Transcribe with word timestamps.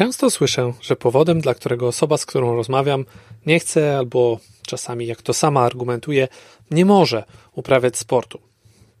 Często 0.00 0.30
słyszę, 0.30 0.72
że 0.80 0.96
powodem, 0.96 1.40
dla 1.40 1.54
którego 1.54 1.88
osoba, 1.88 2.16
z 2.16 2.26
którą 2.26 2.56
rozmawiam, 2.56 3.04
nie 3.46 3.60
chce 3.60 3.98
albo 3.98 4.38
czasami, 4.62 5.06
jak 5.06 5.22
to 5.22 5.34
sama 5.34 5.60
argumentuje, 5.60 6.28
nie 6.70 6.84
może 6.84 7.24
uprawiać 7.52 7.98
sportu. 7.98 8.40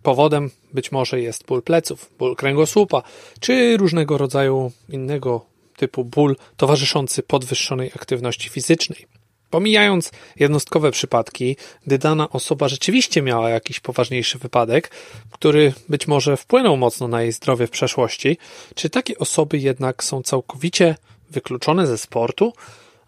Powodem 0.02 0.50
być 0.72 0.92
może 0.92 1.20
jest 1.20 1.46
ból 1.46 1.62
pleców, 1.62 2.10
ból 2.18 2.36
kręgosłupa, 2.36 3.02
czy 3.40 3.76
różnego 3.76 4.18
rodzaju 4.18 4.72
innego 4.88 5.46
typu 5.76 6.04
ból 6.04 6.36
towarzyszący 6.56 7.22
podwyższonej 7.22 7.90
aktywności 7.96 8.48
fizycznej. 8.48 9.06
Pomijając 9.50 10.10
jednostkowe 10.36 10.90
przypadki, 10.90 11.56
gdy 11.86 11.98
dana 11.98 12.30
osoba 12.30 12.68
rzeczywiście 12.68 13.22
miała 13.22 13.50
jakiś 13.50 13.80
poważniejszy 13.80 14.38
wypadek, 14.38 14.90
który 15.30 15.72
być 15.88 16.08
może 16.08 16.36
wpłynął 16.36 16.76
mocno 16.76 17.08
na 17.08 17.22
jej 17.22 17.32
zdrowie 17.32 17.66
w 17.66 17.70
przeszłości, 17.70 18.38
czy 18.74 18.90
takie 18.90 19.18
osoby 19.18 19.58
jednak 19.58 20.04
są 20.04 20.22
całkowicie 20.22 20.96
wykluczone 21.30 21.86
ze 21.86 21.98
sportu? 21.98 22.52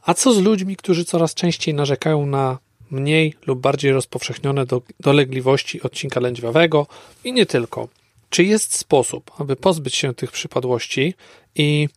A 0.03 0.15
co 0.15 0.35
z 0.35 0.39
ludźmi, 0.39 0.77
którzy 0.77 1.05
coraz 1.05 1.35
częściej 1.35 1.75
narzekają 1.75 2.27
na 2.27 2.59
mniej 2.91 3.35
lub 3.47 3.61
bardziej 3.61 3.93
rozpowszechnione 3.93 4.67
do, 4.67 4.83
dolegliwości 5.01 5.83
odcinka 5.83 6.21
lędźwiowego 6.21 6.87
i 7.25 7.33
nie 7.33 7.47
tylko? 7.47 7.89
Czy 8.31 8.45
jest 8.45 8.75
sposób, 8.75 9.31
aby 9.39 9.57
pozbyć 9.57 9.95
się 9.95 10.15
tych 10.15 10.33
przypadłości 10.33 11.15
i 11.55 11.89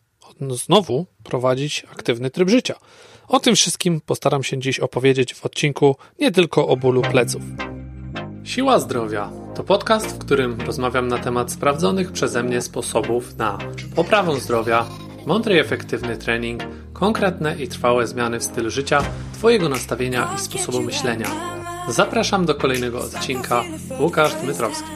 znowu 0.50 1.06
prowadzić 1.24 1.86
aktywny 1.92 2.30
tryb 2.30 2.48
życia? 2.48 2.74
O 3.28 3.40
tym 3.40 3.54
wszystkim 3.54 4.00
postaram 4.00 4.42
się 4.42 4.58
dziś 4.58 4.80
opowiedzieć 4.80 5.34
w 5.34 5.46
odcinku 5.46 5.96
nie 6.18 6.32
tylko 6.32 6.68
o 6.68 6.76
bólu 6.76 7.02
pleców. 7.02 7.42
Siła 8.44 8.80
Zdrowia 8.80 9.30
to 9.54 9.64
podcast, 9.64 10.06
w 10.06 10.18
którym 10.18 10.60
rozmawiam 10.60 11.08
na 11.08 11.18
temat 11.18 11.52
sprawdzonych 11.52 12.12
przeze 12.12 12.42
mnie 12.42 12.62
sposobów 12.62 13.36
na 13.36 13.58
poprawę 13.94 14.40
zdrowia, 14.40 14.86
mądry 15.26 15.54
i 15.54 15.58
efektywny 15.58 16.16
trening, 16.16 16.62
konkretne 16.92 17.56
i 17.62 17.68
trwałe 17.68 18.06
zmiany 18.06 18.38
w 18.38 18.44
stylu 18.44 18.70
życia, 18.70 19.02
Twojego 19.34 19.68
nastawienia 19.68 20.34
i 20.36 20.38
sposobu 20.38 20.82
myślenia. 20.82 21.26
Zapraszam 21.88 22.46
do 22.46 22.54
kolejnego 22.54 23.00
odcinka. 23.00 23.64
Łukasz 24.00 24.34
Dmytrowski. 24.34 24.88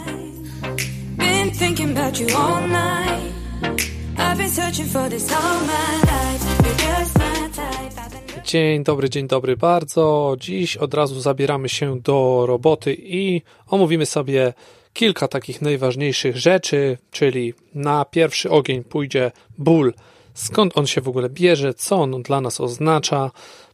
Dzień 8.44 8.84
dobry, 8.84 9.10
dzień 9.10 9.28
dobry 9.28 9.56
bardzo. 9.56 10.36
Dziś 10.38 10.77
od 10.77 10.94
razu 10.94 11.20
zabieramy 11.20 11.69
się 11.69 12.00
do 12.00 12.44
roboty 12.47 12.97
i 12.98 13.42
omówimy 13.66 14.06
sobie 14.06 14.52
kilka 14.92 15.28
takich 15.28 15.62
najważniejszych 15.62 16.36
rzeczy, 16.36 16.98
czyli 17.10 17.55
na 17.74 18.05
pierwszy 18.05 18.50
ogień 18.50 18.84
pójdzie 18.84 19.30
ból, 19.58 19.94
skąd 20.34 20.78
on 20.78 20.86
się 20.86 21.00
w 21.00 21.08
ogóle 21.08 21.28
bierze, 21.28 21.75
co 21.75 21.97
on 21.97 22.22
dla 22.22 22.41
nas 22.41 22.60
oznacza. 22.60 23.30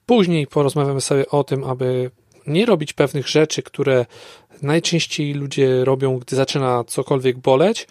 Później 0.06 0.46
porozmawiamy 0.46 1.00
sobie 1.00 1.28
o 1.28 1.44
tym, 1.44 1.64
aby 1.64 2.10
nie 2.46 2.66
robić 2.66 2.92
pewnych 2.92 3.28
rzeczy, 3.28 3.62
które 3.62 4.06
najczęściej 4.62 5.34
ludzie 5.34 5.84
robią, 5.84 6.18
gdy 6.18 6.36
zaczyna 6.36 6.84
cokolwiek 6.84 7.38
boleć 7.38 7.86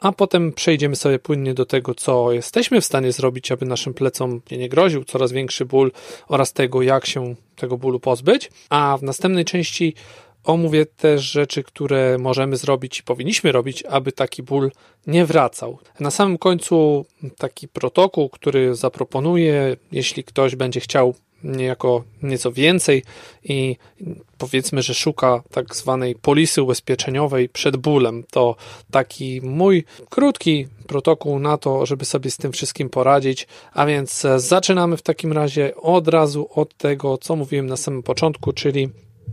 a 0.00 0.12
potem 0.12 0.52
przejdziemy 0.52 0.96
sobie 0.96 1.18
płynnie 1.18 1.54
do 1.54 1.66
tego, 1.66 1.94
co 1.94 2.32
jesteśmy 2.32 2.80
w 2.80 2.84
stanie 2.84 3.12
zrobić, 3.12 3.52
aby 3.52 3.66
naszym 3.66 3.94
plecom 3.94 4.40
nie 4.50 4.68
groził 4.68 5.04
coraz 5.04 5.32
większy 5.32 5.64
ból 5.64 5.92
oraz 6.28 6.52
tego, 6.52 6.82
jak 6.82 7.06
się 7.06 7.34
tego 7.56 7.76
bólu 7.76 8.00
pozbyć. 8.00 8.50
A 8.70 8.96
w 9.00 9.02
następnej 9.02 9.44
części 9.44 9.94
omówię 10.44 10.86
też 10.86 11.22
rzeczy, 11.22 11.62
które 11.62 12.18
możemy 12.18 12.56
zrobić 12.56 12.98
i 12.98 13.02
powinniśmy 13.02 13.52
robić, 13.52 13.82
aby 13.82 14.12
taki 14.12 14.42
ból 14.42 14.70
nie 15.06 15.26
wracał. 15.26 15.78
Na 16.00 16.10
samym 16.10 16.38
końcu 16.38 17.06
taki 17.38 17.68
protokół, 17.68 18.28
który 18.28 18.74
zaproponuję, 18.74 19.76
jeśli 19.92 20.24
ktoś 20.24 20.56
będzie 20.56 20.80
chciał 20.80 21.14
niejako 21.44 22.04
nieco 22.22 22.52
więcej 22.52 23.02
i 23.44 23.76
powiedzmy, 24.38 24.82
że 24.82 24.94
szuka 24.94 25.42
tak 25.50 25.76
zwanej 25.76 26.14
polisy 26.14 26.62
ubezpieczeniowej 26.62 27.48
przed 27.48 27.76
bólem. 27.76 28.24
To 28.30 28.56
taki 28.90 29.40
mój 29.42 29.84
krótki 30.10 30.66
protokół 30.86 31.38
na 31.38 31.58
to, 31.58 31.86
żeby 31.86 32.04
sobie 32.04 32.30
z 32.30 32.36
tym 32.36 32.52
wszystkim 32.52 32.88
poradzić. 32.88 33.46
A 33.72 33.86
więc 33.86 34.26
zaczynamy 34.36 34.96
w 34.96 35.02
takim 35.02 35.32
razie 35.32 35.76
od 35.76 36.08
razu 36.08 36.48
od 36.54 36.76
tego, 36.76 37.18
co 37.18 37.36
mówiłem 37.36 37.66
na 37.66 37.76
samym 37.76 38.02
początku, 38.02 38.52
czyli 38.52 38.88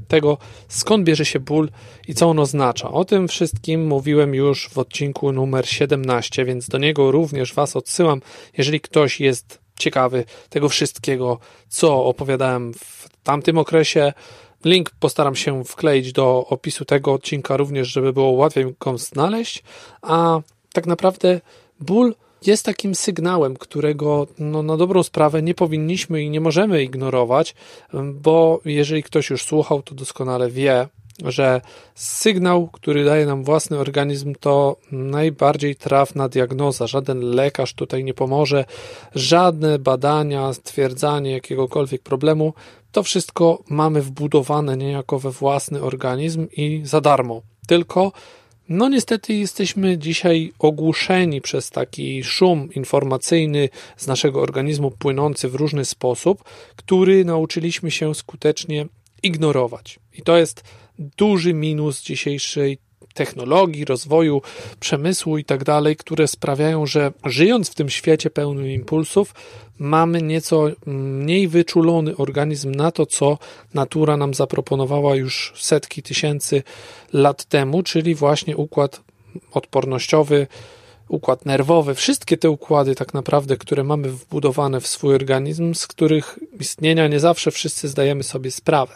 tego, 0.08 0.38
skąd 0.68 1.04
bierze 1.04 1.26
się 1.26 1.40
ból 1.40 1.70
i 2.08 2.14
co 2.14 2.30
on 2.30 2.40
oznacza. 2.40 2.92
O 2.92 3.06
tym 3.06 3.28
wszystkim 3.28 3.88
mówiłem 3.88 4.36
już 4.36 4.70
w 4.70 4.78
odcinku 4.78 5.32
numer 5.32 5.68
17, 5.68 6.46
więc 6.46 6.70
do 6.70 6.78
niego 6.78 7.12
również 7.12 7.54
Was 7.54 7.76
odsyłam, 7.76 8.22
jeżeli 8.58 8.82
ktoś 8.82 9.20
jest 9.20 9.67
ciekawy 9.80 10.26
tego 10.50 10.70
wszystkiego, 10.70 11.40
co 11.70 12.06
opowiadałem 12.06 12.74
w 12.74 13.10
tamtym 13.24 13.58
okresie. 13.58 14.14
Link 14.66 14.92
postaram 15.00 15.36
się 15.36 15.64
wkleić 15.64 16.12
do 16.12 16.46
opisu 16.50 16.86
tego 16.86 17.14
odcinka 17.14 17.58
również, 17.58 17.88
żeby 17.88 18.14
było 18.14 18.32
łatwiej 18.32 18.76
go 18.80 18.98
znaleźć. 18.98 19.64
A 20.02 20.40
tak 20.74 20.86
naprawdę 20.86 21.42
ból 21.80 22.16
jest 22.46 22.66
takim 22.66 22.96
sygnałem, 22.96 23.58
którego 23.58 24.28
no, 24.40 24.64
na 24.64 24.78
dobrą 24.78 25.04
sprawę 25.04 25.42
nie 25.42 25.54
powinniśmy 25.54 26.24
i 26.24 26.30
nie 26.30 26.42
możemy 26.42 26.84
ignorować, 26.84 27.56
bo 28.14 28.62
jeżeli 28.66 29.04
ktoś 29.04 29.30
już 29.30 29.44
słuchał, 29.44 29.82
to 29.82 29.96
doskonale 29.96 30.50
wie, 30.50 30.88
że 31.26 31.62
sygnał, 31.96 32.68
który 32.68 33.06
daje 33.06 33.26
nam 33.26 33.44
własny 33.44 33.78
organizm, 33.78 34.36
to 34.40 34.78
najbardziej 34.92 35.76
trafna 35.76 36.30
diagnoza. 36.30 36.88
Żaden 36.88 37.20
lekarz 37.20 37.74
tutaj 37.74 38.04
nie 38.04 38.14
pomoże, 38.14 38.66
żadne 39.16 39.80
badania, 39.80 40.54
stwierdzanie 40.54 41.32
jakiegokolwiek 41.32 42.02
problemu. 42.02 42.54
To 42.92 43.04
wszystko 43.04 43.64
mamy 43.70 44.02
wbudowane 44.02 44.78
niejako 44.78 45.20
we 45.20 45.32
własny 45.32 45.82
organizm 45.82 46.48
i 46.52 46.82
za 46.84 47.02
darmo. 47.02 47.42
Tylko 47.68 48.12
no 48.70 48.90
niestety 48.90 49.34
jesteśmy 49.34 49.98
dzisiaj 49.98 50.54
ogłuszeni 50.60 51.42
przez 51.42 51.70
taki 51.70 52.24
szum 52.24 52.74
informacyjny 52.74 53.70
z 53.98 54.08
naszego 54.08 54.42
organizmu 54.42 54.92
płynący 54.92 55.50
w 55.50 55.56
różny 55.56 55.86
sposób, 55.86 56.44
który 56.76 57.26
nauczyliśmy 57.26 57.92
się 57.92 58.16
skutecznie 58.16 58.86
ignorować. 59.24 60.00
I 60.14 60.22
to 60.22 60.38
jest 60.38 60.64
duży 61.00 61.54
minus 61.54 62.02
dzisiejszej 62.02 62.78
technologii, 63.14 63.86
rozwoju, 63.86 64.42
przemysłu 64.80 65.38
i 65.38 65.46
tak 65.46 65.64
dalej, 65.64 65.96
które 65.96 66.28
sprawiają, 66.28 66.86
że 66.86 67.12
żyjąc 67.26 67.70
w 67.70 67.76
tym 67.76 67.90
świecie 67.90 68.30
pełnym 68.30 68.68
impulsów, 68.68 69.34
mamy 69.80 70.22
nieco 70.22 70.68
mniej 70.86 71.48
wyczulony 71.48 72.18
organizm 72.18 72.72
na 72.72 72.92
to, 72.92 73.06
co 73.06 73.38
natura 73.74 74.18
nam 74.18 74.34
zaproponowała 74.34 75.16
już 75.16 75.54
setki 75.56 76.04
tysięcy 76.04 76.64
lat 77.14 77.46
temu, 77.46 77.84
czyli 77.84 78.16
właśnie 78.16 78.58
układ 78.58 79.02
odpornościowy, 79.52 80.48
układ 81.10 81.46
nerwowy, 81.46 81.96
wszystkie 81.96 82.38
te 82.38 82.50
układy 82.50 82.96
tak 82.96 83.14
naprawdę, 83.14 83.58
które 83.58 83.84
mamy 83.84 84.10
wbudowane 84.10 84.82
w 84.82 84.88
swój 84.88 85.16
organizm, 85.16 85.74
z 85.74 85.88
których 85.88 86.40
istnienia 86.62 87.08
nie 87.08 87.20
zawsze 87.20 87.52
wszyscy 87.52 87.88
zdajemy 87.88 88.24
sobie 88.24 88.52
sprawę. 88.52 88.94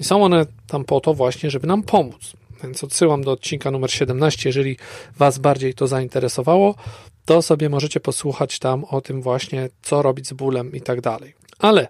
I 0.00 0.04
są 0.04 0.24
one 0.24 0.46
tam 0.66 0.84
po 0.84 1.00
to 1.00 1.14
właśnie, 1.14 1.50
żeby 1.50 1.66
nam 1.66 1.82
pomóc. 1.82 2.32
Więc 2.62 2.84
odsyłam 2.84 3.24
do 3.24 3.32
odcinka 3.32 3.70
numer 3.70 3.90
17, 3.90 4.48
jeżeli 4.48 4.76
Was 5.18 5.38
bardziej 5.38 5.74
to 5.74 5.86
zainteresowało, 5.86 6.74
to 7.24 7.42
sobie 7.42 7.68
możecie 7.68 8.00
posłuchać 8.00 8.58
tam 8.58 8.84
o 8.84 9.00
tym 9.00 9.22
właśnie, 9.22 9.68
co 9.82 10.02
robić 10.02 10.28
z 10.28 10.32
bólem 10.32 10.72
i 10.72 10.80
tak 10.80 11.00
dalej. 11.00 11.34
Ale 11.58 11.88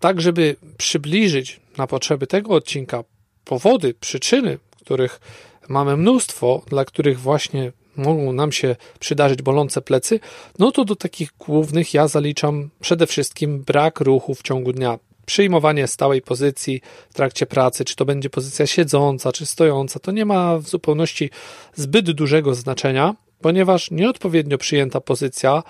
tak, 0.00 0.20
żeby 0.20 0.56
przybliżyć 0.76 1.60
na 1.78 1.86
potrzeby 1.86 2.26
tego 2.26 2.54
odcinka 2.54 3.04
powody, 3.44 3.94
przyczyny, 3.94 4.58
których 4.80 5.20
mamy 5.68 5.96
mnóstwo, 5.96 6.62
dla 6.66 6.84
których 6.84 7.20
właśnie 7.20 7.72
mogą 7.96 8.32
nam 8.32 8.52
się 8.52 8.76
przydarzyć 9.00 9.42
bolące 9.42 9.82
plecy, 9.82 10.20
no 10.58 10.72
to 10.72 10.84
do 10.84 10.96
takich 10.96 11.32
głównych 11.38 11.94
ja 11.94 12.08
zaliczam 12.08 12.70
przede 12.80 13.06
wszystkim 13.06 13.58
brak 13.62 14.00
ruchu 14.00 14.34
w 14.34 14.42
ciągu 14.42 14.72
dnia 14.72 14.98
przyjmowanie 15.26 15.86
stałej 15.86 16.22
pozycji 16.22 16.80
w 17.10 17.14
trakcie 17.14 17.46
pracy, 17.46 17.84
czy 17.84 17.96
to 17.96 18.04
będzie 18.04 18.30
pozycja 18.30 18.66
siedząca, 18.66 19.32
czy 19.32 19.46
stojąca, 19.46 20.00
to 20.00 20.12
nie 20.12 20.24
ma 20.24 20.58
w 20.58 20.68
zupełności 20.68 21.30
zbyt 21.74 22.10
dużego 22.10 22.54
znaczenia, 22.54 23.14
ponieważ 23.40 23.90
nieodpowiednio 23.90 24.58
przyjęta 24.58 25.00
pozycja, 25.00 25.62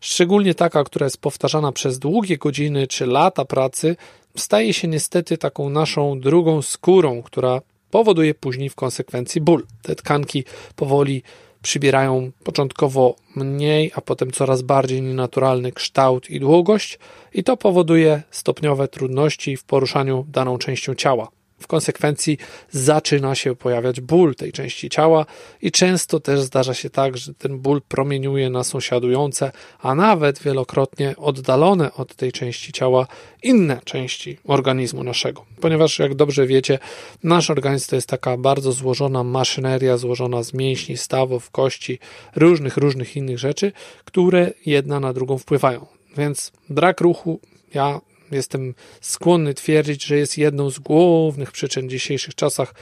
szczególnie 0.00 0.54
taka, 0.54 0.84
która 0.84 1.06
jest 1.06 1.20
powtarzana 1.20 1.72
przez 1.72 1.98
długie 1.98 2.38
godziny 2.38 2.86
czy 2.86 3.06
lata 3.06 3.44
pracy, 3.44 3.96
staje 4.36 4.74
się 4.74 4.88
niestety 4.88 5.38
taką 5.38 5.70
naszą 5.70 6.20
drugą 6.20 6.62
skórą, 6.62 7.22
która 7.22 7.60
powoduje 7.90 8.34
później 8.34 8.68
w 8.68 8.74
konsekwencji 8.74 9.40
ból. 9.40 9.66
Te 9.82 9.94
tkanki 9.94 10.44
powoli 10.76 11.22
przybierają 11.62 12.30
początkowo 12.44 13.16
mniej, 13.36 13.92
a 13.94 14.00
potem 14.00 14.30
coraz 14.30 14.62
bardziej 14.62 15.02
nienaturalny 15.02 15.72
kształt 15.72 16.30
i 16.30 16.40
długość, 16.40 16.98
i 17.34 17.44
to 17.44 17.56
powoduje 17.56 18.22
stopniowe 18.30 18.88
trudności 18.88 19.56
w 19.56 19.64
poruszaniu 19.64 20.26
daną 20.28 20.58
częścią 20.58 20.94
ciała. 20.94 21.28
W 21.60 21.66
konsekwencji 21.66 22.38
zaczyna 22.70 23.34
się 23.34 23.56
pojawiać 23.56 24.00
ból 24.00 24.34
tej 24.34 24.52
części 24.52 24.88
ciała 24.90 25.26
i 25.62 25.70
często 25.70 26.20
też 26.20 26.40
zdarza 26.40 26.74
się 26.74 26.90
tak, 26.90 27.16
że 27.16 27.34
ten 27.34 27.58
ból 27.58 27.82
promieniuje 27.88 28.50
na 28.50 28.64
sąsiadujące, 28.64 29.52
a 29.80 29.94
nawet 29.94 30.42
wielokrotnie 30.42 31.14
oddalone 31.16 31.92
od 31.92 32.14
tej 32.14 32.32
części 32.32 32.72
ciała 32.72 33.06
inne 33.42 33.80
części 33.84 34.38
organizmu 34.44 35.04
naszego. 35.04 35.44
Ponieważ, 35.60 35.98
jak 35.98 36.14
dobrze 36.14 36.46
wiecie, 36.46 36.78
nasz 37.22 37.50
organizm 37.50 37.90
to 37.90 37.96
jest 37.96 38.08
taka 38.08 38.36
bardzo 38.36 38.72
złożona 38.72 39.24
maszyneria, 39.24 39.96
złożona 39.96 40.42
z 40.42 40.54
mięśni, 40.54 40.96
stawów, 40.96 41.50
kości, 41.50 41.98
różnych, 42.36 42.76
różnych 42.76 43.16
innych 43.16 43.38
rzeczy, 43.38 43.72
które 44.04 44.52
jedna 44.66 45.00
na 45.00 45.12
drugą 45.12 45.38
wpływają. 45.38 45.86
Więc 46.16 46.52
brak 46.68 47.00
ruchu, 47.00 47.40
ja 47.74 48.00
jestem 48.30 48.74
skłonny 49.00 49.54
twierdzić, 49.54 50.04
że 50.04 50.16
jest 50.16 50.38
jedną 50.38 50.70
z 50.70 50.78
głównych 50.78 51.52
przyczyn 51.52 51.86
w 51.86 51.90
dzisiejszych 51.90 52.34
czasach, 52.34 52.74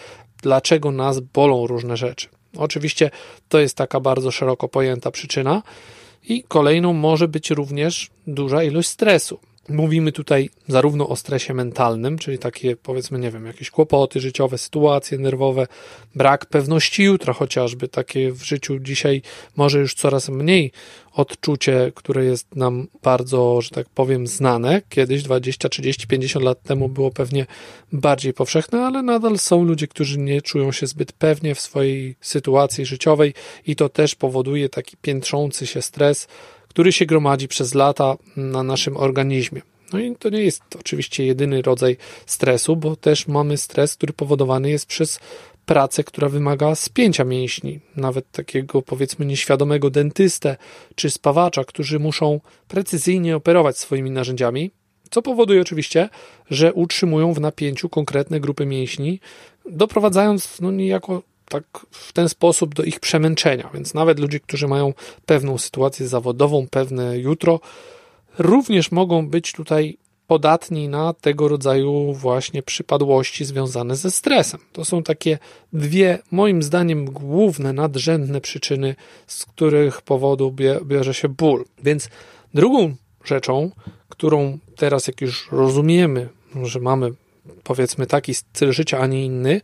dlaczego 0.42 0.90
nas 0.90 1.20
bolą 1.20 1.66
różne 1.66 1.96
rzeczy. 1.96 2.28
Oczywiście 2.56 3.10
to 3.48 3.58
jest 3.58 3.76
taka 3.76 4.00
bardzo 4.00 4.30
szeroko 4.30 4.68
pojęta 4.68 5.10
przyczyna, 5.10 5.62
i 6.28 6.42
kolejną 6.48 6.92
może 6.92 7.28
być 7.28 7.50
również 7.50 8.10
duża 8.26 8.62
ilość 8.62 8.88
stresu. 8.88 9.38
Mówimy 9.68 10.12
tutaj 10.12 10.50
zarówno 10.68 11.08
o 11.08 11.16
stresie 11.16 11.54
mentalnym, 11.54 12.18
czyli 12.18 12.38
takie 12.38 12.76
powiedzmy, 12.76 13.18
nie 13.18 13.30
wiem, 13.30 13.46
jakieś 13.46 13.70
kłopoty 13.70 14.20
życiowe, 14.20 14.58
sytuacje 14.58 15.18
nerwowe, 15.18 15.66
brak 16.14 16.46
pewności 16.46 17.02
jutra 17.02 17.32
chociażby, 17.32 17.88
takie 17.88 18.32
w 18.32 18.42
życiu 18.42 18.78
dzisiaj 18.78 19.22
może 19.56 19.78
już 19.78 19.94
coraz 19.94 20.28
mniej 20.28 20.72
odczucie, 21.12 21.92
które 21.94 22.24
jest 22.24 22.56
nam 22.56 22.86
bardzo, 23.02 23.60
że 23.60 23.70
tak 23.70 23.88
powiem, 23.88 24.26
znane. 24.26 24.82
Kiedyś 24.88 25.22
20, 25.22 25.68
30, 25.68 26.06
50 26.06 26.44
lat 26.44 26.62
temu 26.62 26.88
było 26.88 27.10
pewnie 27.10 27.46
bardziej 27.92 28.34
powszechne, 28.34 28.86
ale 28.86 29.02
nadal 29.02 29.38
są 29.38 29.64
ludzie, 29.64 29.86
którzy 29.86 30.18
nie 30.18 30.42
czują 30.42 30.72
się 30.72 30.86
zbyt 30.86 31.12
pewnie 31.12 31.54
w 31.54 31.60
swojej 31.60 32.16
sytuacji 32.20 32.86
życiowej 32.86 33.34
i 33.66 33.76
to 33.76 33.88
też 33.88 34.14
powoduje 34.14 34.68
taki 34.68 34.96
piętrzący 34.96 35.66
się 35.66 35.82
stres, 35.82 36.28
który 36.78 36.92
się 36.92 37.06
gromadzi 37.06 37.48
przez 37.48 37.74
lata 37.74 38.16
na 38.36 38.62
naszym 38.62 38.96
organizmie. 38.96 39.62
No 39.92 39.98
i 39.98 40.16
to 40.16 40.28
nie 40.28 40.42
jest 40.42 40.62
oczywiście 40.80 41.26
jedyny 41.26 41.62
rodzaj 41.62 41.96
stresu, 42.26 42.76
bo 42.76 42.96
też 42.96 43.28
mamy 43.28 43.56
stres, 43.56 43.94
który 43.94 44.12
powodowany 44.12 44.70
jest 44.70 44.86
przez 44.86 45.20
pracę, 45.66 46.04
która 46.04 46.28
wymaga 46.28 46.74
spięcia 46.74 47.24
mięśni, 47.24 47.80
nawet 47.96 48.30
takiego 48.30 48.82
powiedzmy 48.82 49.26
nieświadomego 49.26 49.90
dentystę 49.90 50.56
czy 50.94 51.10
spawacza, 51.10 51.64
którzy 51.64 51.98
muszą 51.98 52.40
precyzyjnie 52.68 53.36
operować 53.36 53.78
swoimi 53.78 54.10
narzędziami, 54.10 54.70
co 55.10 55.22
powoduje 55.22 55.60
oczywiście, 55.60 56.08
że 56.50 56.72
utrzymują 56.72 57.32
w 57.32 57.40
napięciu 57.40 57.88
konkretne 57.88 58.40
grupy 58.40 58.66
mięśni, 58.66 59.20
doprowadzając 59.70 60.60
no 60.60 60.70
niejako 60.70 61.22
tak 61.48 61.64
w 61.90 62.12
ten 62.12 62.28
sposób 62.28 62.74
do 62.74 62.82
ich 62.82 63.00
przemęczenia. 63.00 63.70
Więc 63.74 63.94
nawet 63.94 64.18
ludzie, 64.18 64.40
którzy 64.40 64.68
mają 64.68 64.94
pewną 65.26 65.58
sytuację 65.58 66.08
zawodową, 66.08 66.66
pewne 66.70 67.18
jutro, 67.18 67.60
również 68.38 68.92
mogą 68.92 69.28
być 69.28 69.52
tutaj 69.52 69.98
podatni 70.26 70.88
na 70.88 71.12
tego 71.12 71.48
rodzaju 71.48 72.12
właśnie 72.12 72.62
przypadłości 72.62 73.44
związane 73.44 73.96
ze 73.96 74.10
stresem. 74.10 74.60
To 74.72 74.84
są 74.84 75.02
takie 75.02 75.38
dwie, 75.72 76.18
moim 76.30 76.62
zdaniem, 76.62 77.04
główne, 77.04 77.72
nadrzędne 77.72 78.40
przyczyny, 78.40 78.96
z 79.26 79.46
których 79.46 80.02
powodu 80.02 80.54
bierze 80.84 81.14
się 81.14 81.28
ból. 81.28 81.64
Więc 81.82 82.08
drugą 82.54 82.94
rzeczą, 83.24 83.70
którą 84.08 84.58
teraz, 84.76 85.06
jak 85.06 85.20
już 85.20 85.48
rozumiemy, 85.52 86.28
że 86.62 86.80
mamy 86.80 87.10
powiedzmy 87.64 88.06
taki 88.06 88.34
styl 88.34 88.72
życia, 88.72 88.98
a 88.98 89.06
nie 89.06 89.24
inny, 89.24 89.60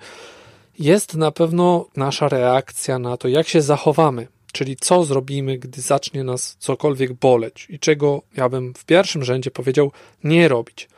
jest 0.79 1.15
na 1.15 1.31
pewno 1.31 1.87
nasza 1.97 2.29
reakcja 2.29 2.99
na 2.99 3.17
to, 3.17 3.29
jak 3.29 3.49
się 3.49 3.63
zachowamy, 3.63 4.29
czyli 4.53 4.77
co 4.77 5.05
zrobimy, 5.05 5.59
gdy 5.59 5.81
zacznie 5.81 6.25
nas 6.25 6.57
cokolwiek 6.59 7.13
boleć 7.13 7.67
i 7.71 7.79
czego 7.79 8.23
ja 8.37 8.49
bym 8.49 8.75
w 8.75 8.85
pierwszym 8.85 9.25
rzędzie 9.25 9.51
powiedział 9.51 9.93
nie 10.25 10.49
robić. 10.49 10.89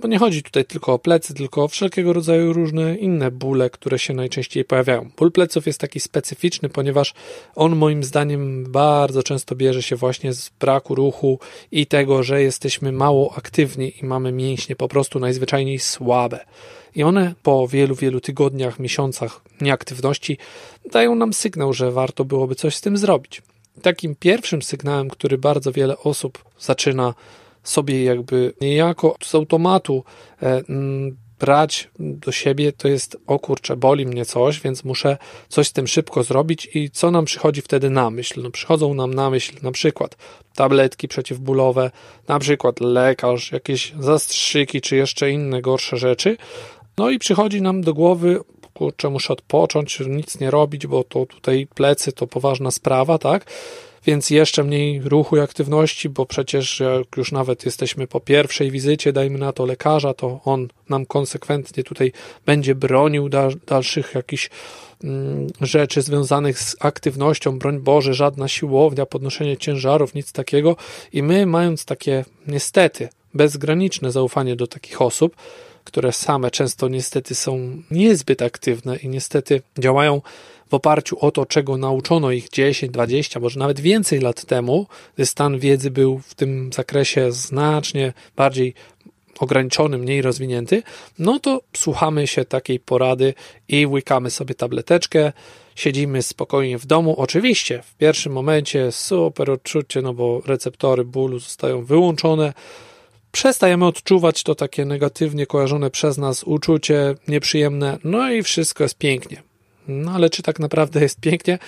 Bo 0.00 0.08
nie 0.08 0.18
chodzi 0.18 0.42
tutaj 0.42 0.64
tylko 0.64 0.92
o 0.92 0.98
plecy, 0.98 1.34
tylko 1.34 1.64
o 1.64 1.68
wszelkiego 1.68 2.12
rodzaju 2.12 2.52
różne 2.52 2.96
inne 2.96 3.30
bóle, 3.30 3.70
które 3.70 3.98
się 3.98 4.14
najczęściej 4.14 4.64
pojawiają. 4.64 5.10
Ból 5.16 5.32
pleców 5.32 5.66
jest 5.66 5.80
taki 5.80 6.00
specyficzny, 6.00 6.68
ponieważ 6.68 7.14
on 7.54 7.76
moim 7.76 8.04
zdaniem 8.04 8.64
bardzo 8.72 9.22
często 9.22 9.54
bierze 9.54 9.82
się 9.82 9.96
właśnie 9.96 10.32
z 10.32 10.50
braku 10.60 10.94
ruchu 10.94 11.38
i 11.72 11.86
tego, 11.86 12.22
że 12.22 12.42
jesteśmy 12.42 12.92
mało 12.92 13.34
aktywni 13.36 13.92
i 14.02 14.06
mamy 14.06 14.32
mięśnie 14.32 14.76
po 14.76 14.88
prostu 14.88 15.18
najzwyczajniej 15.18 15.78
słabe. 15.78 16.40
I 16.94 17.02
one 17.02 17.34
po 17.42 17.68
wielu, 17.68 17.94
wielu 17.94 18.20
tygodniach, 18.20 18.78
miesiącach 18.78 19.40
nieaktywności 19.60 20.38
dają 20.92 21.14
nam 21.14 21.32
sygnał, 21.32 21.72
że 21.72 21.90
warto 21.90 22.24
byłoby 22.24 22.54
coś 22.54 22.76
z 22.76 22.80
tym 22.80 22.96
zrobić. 22.96 23.42
Takim 23.82 24.14
pierwszym 24.14 24.62
sygnałem, 24.62 25.10
który 25.10 25.38
bardzo 25.38 25.72
wiele 25.72 25.98
osób 25.98 26.44
zaczyna 26.58 27.14
sobie 27.62 28.04
jakby 28.04 28.52
niejako 28.60 29.16
z 29.24 29.34
automatu 29.34 30.04
e, 30.42 30.62
brać 31.40 31.90
do 31.98 32.32
siebie, 32.32 32.72
to 32.72 32.88
jest 32.88 33.16
o 33.26 33.38
kurczę, 33.38 33.76
boli 33.76 34.06
mnie 34.06 34.24
coś, 34.24 34.60
więc 34.60 34.84
muszę 34.84 35.18
coś 35.48 35.68
z 35.68 35.72
tym 35.72 35.86
szybko 35.86 36.22
zrobić 36.22 36.68
i 36.74 36.90
co 36.90 37.10
nam 37.10 37.24
przychodzi 37.24 37.62
wtedy 37.62 37.90
na 37.90 38.10
myśl? 38.10 38.42
No 38.42 38.50
przychodzą 38.50 38.94
nam 38.94 39.14
na 39.14 39.30
myśl 39.30 39.56
na 39.62 39.72
przykład 39.72 40.16
tabletki 40.54 41.08
przeciwbólowe, 41.08 41.90
na 42.28 42.38
przykład 42.38 42.80
lekarz, 42.80 43.52
jakieś 43.52 43.92
zastrzyki 44.00 44.80
czy 44.80 44.96
jeszcze 44.96 45.30
inne 45.30 45.62
gorsze 45.62 45.96
rzeczy, 45.96 46.36
no 46.98 47.10
i 47.10 47.18
przychodzi 47.18 47.62
nam 47.62 47.80
do 47.80 47.94
głowy, 47.94 48.40
kurczę, 48.74 49.10
muszę 49.10 49.32
odpocząć, 49.32 50.00
nic 50.00 50.40
nie 50.40 50.50
robić, 50.50 50.86
bo 50.86 51.04
to 51.04 51.26
tutaj 51.26 51.66
plecy 51.74 52.12
to 52.12 52.26
poważna 52.26 52.70
sprawa, 52.70 53.18
tak? 53.18 53.50
Więc 54.06 54.30
jeszcze 54.30 54.64
mniej 54.64 55.00
ruchu 55.00 55.36
i 55.36 55.40
aktywności, 55.40 56.08
bo 56.08 56.26
przecież 56.26 56.80
jak 56.80 57.16
już 57.16 57.32
nawet 57.32 57.64
jesteśmy 57.66 58.06
po 58.06 58.20
pierwszej 58.20 58.70
wizycie, 58.70 59.12
dajmy 59.12 59.38
na 59.38 59.52
to 59.52 59.66
lekarza, 59.66 60.14
to 60.14 60.40
on 60.44 60.68
nam 60.88 61.06
konsekwentnie 61.06 61.84
tutaj 61.84 62.12
będzie 62.46 62.74
bronił 62.74 63.28
dalszych 63.66 64.14
jakichś 64.14 64.50
mm, 65.04 65.46
rzeczy 65.60 66.02
związanych 66.02 66.58
z 66.58 66.76
aktywnością, 66.80 67.58
broń 67.58 67.78
Boże, 67.78 68.14
żadna 68.14 68.48
siłownia, 68.48 69.06
podnoszenie 69.06 69.56
ciężarów, 69.56 70.14
nic 70.14 70.32
takiego. 70.32 70.76
I 71.12 71.22
my, 71.22 71.46
mając 71.46 71.84
takie 71.84 72.24
niestety 72.46 73.08
bezgraniczne 73.34 74.12
zaufanie 74.12 74.56
do 74.56 74.66
takich 74.66 75.02
osób, 75.02 75.36
które 75.84 76.12
same 76.12 76.50
często 76.50 76.88
niestety 76.88 77.34
są 77.34 77.82
niezbyt 77.90 78.42
aktywne 78.42 78.96
i 78.96 79.08
niestety 79.08 79.62
działają 79.78 80.22
w 80.70 80.74
oparciu 80.74 81.18
o 81.20 81.30
to, 81.30 81.46
czego 81.46 81.76
nauczono 81.76 82.30
ich 82.30 82.48
10, 82.48 82.92
20, 82.92 83.40
może 83.40 83.58
nawet 83.58 83.80
więcej 83.80 84.20
lat 84.20 84.44
temu, 84.44 84.86
gdy 85.14 85.26
stan 85.26 85.58
wiedzy 85.58 85.90
był 85.90 86.18
w 86.18 86.34
tym 86.34 86.72
zakresie 86.72 87.32
znacznie 87.32 88.12
bardziej 88.36 88.74
ograniczony, 89.38 89.98
mniej 89.98 90.22
rozwinięty, 90.22 90.82
no 91.18 91.38
to 91.38 91.60
słuchamy 91.76 92.26
się 92.26 92.44
takiej 92.44 92.80
porady 92.80 93.34
i 93.68 93.86
łykamy 93.86 94.30
sobie 94.30 94.54
tableteczkę, 94.54 95.32
siedzimy 95.74 96.22
spokojnie 96.22 96.78
w 96.78 96.86
domu. 96.86 97.14
Oczywiście 97.18 97.82
w 97.82 97.94
pierwszym 97.94 98.32
momencie 98.32 98.92
super 98.92 99.50
odczucie, 99.50 100.02
no 100.02 100.14
bo 100.14 100.42
receptory 100.46 101.04
bólu 101.04 101.38
zostają 101.38 101.84
wyłączone, 101.84 102.52
przestajemy 103.32 103.86
odczuwać 103.86 104.42
to 104.42 104.54
takie 104.54 104.84
negatywnie 104.84 105.46
kojarzone 105.46 105.90
przez 105.90 106.18
nas 106.18 106.44
uczucie 106.44 107.14
nieprzyjemne, 107.28 107.98
no 108.04 108.32
i 108.32 108.42
wszystko 108.42 108.84
jest 108.84 108.98
pięknie. 108.98 109.49
No 109.90 110.10
ale 110.10 110.30
czy 110.30 110.42
tak 110.42 110.60
naprawdę 110.60 111.00
jest 111.00 111.20
pięknie? 111.20 111.58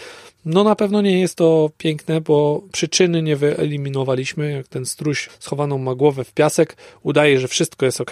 No 0.45 0.65
na 0.65 0.77
pewno 0.77 1.03
nie 1.03 1.21
jest 1.21 1.35
to 1.35 1.71
piękne, 1.79 2.21
bo 2.21 2.63
przyczyny 2.73 3.23
nie 3.23 3.37
wyeliminowaliśmy, 3.37 4.53
jak 4.53 4.69
ten 4.69 4.87
struś 4.87 5.29
schowaną 5.39 5.79
ma 5.79 5.95
głowę 5.95 6.25
w 6.25 6.33
piasek, 6.33 6.77
udaje, 7.03 7.41
że 7.41 7.49
wszystko 7.49 7.87
jest 7.87 8.01
ok, 8.01 8.11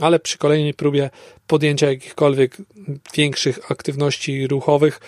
ale 0.00 0.18
przy 0.18 0.38
kolejnej 0.38 0.74
próbie 0.74 1.10
podjęcia 1.46 1.90
jakichkolwiek 1.90 2.56
większych 3.14 3.70
aktywności 3.70 4.46
ruchowych 4.46 5.00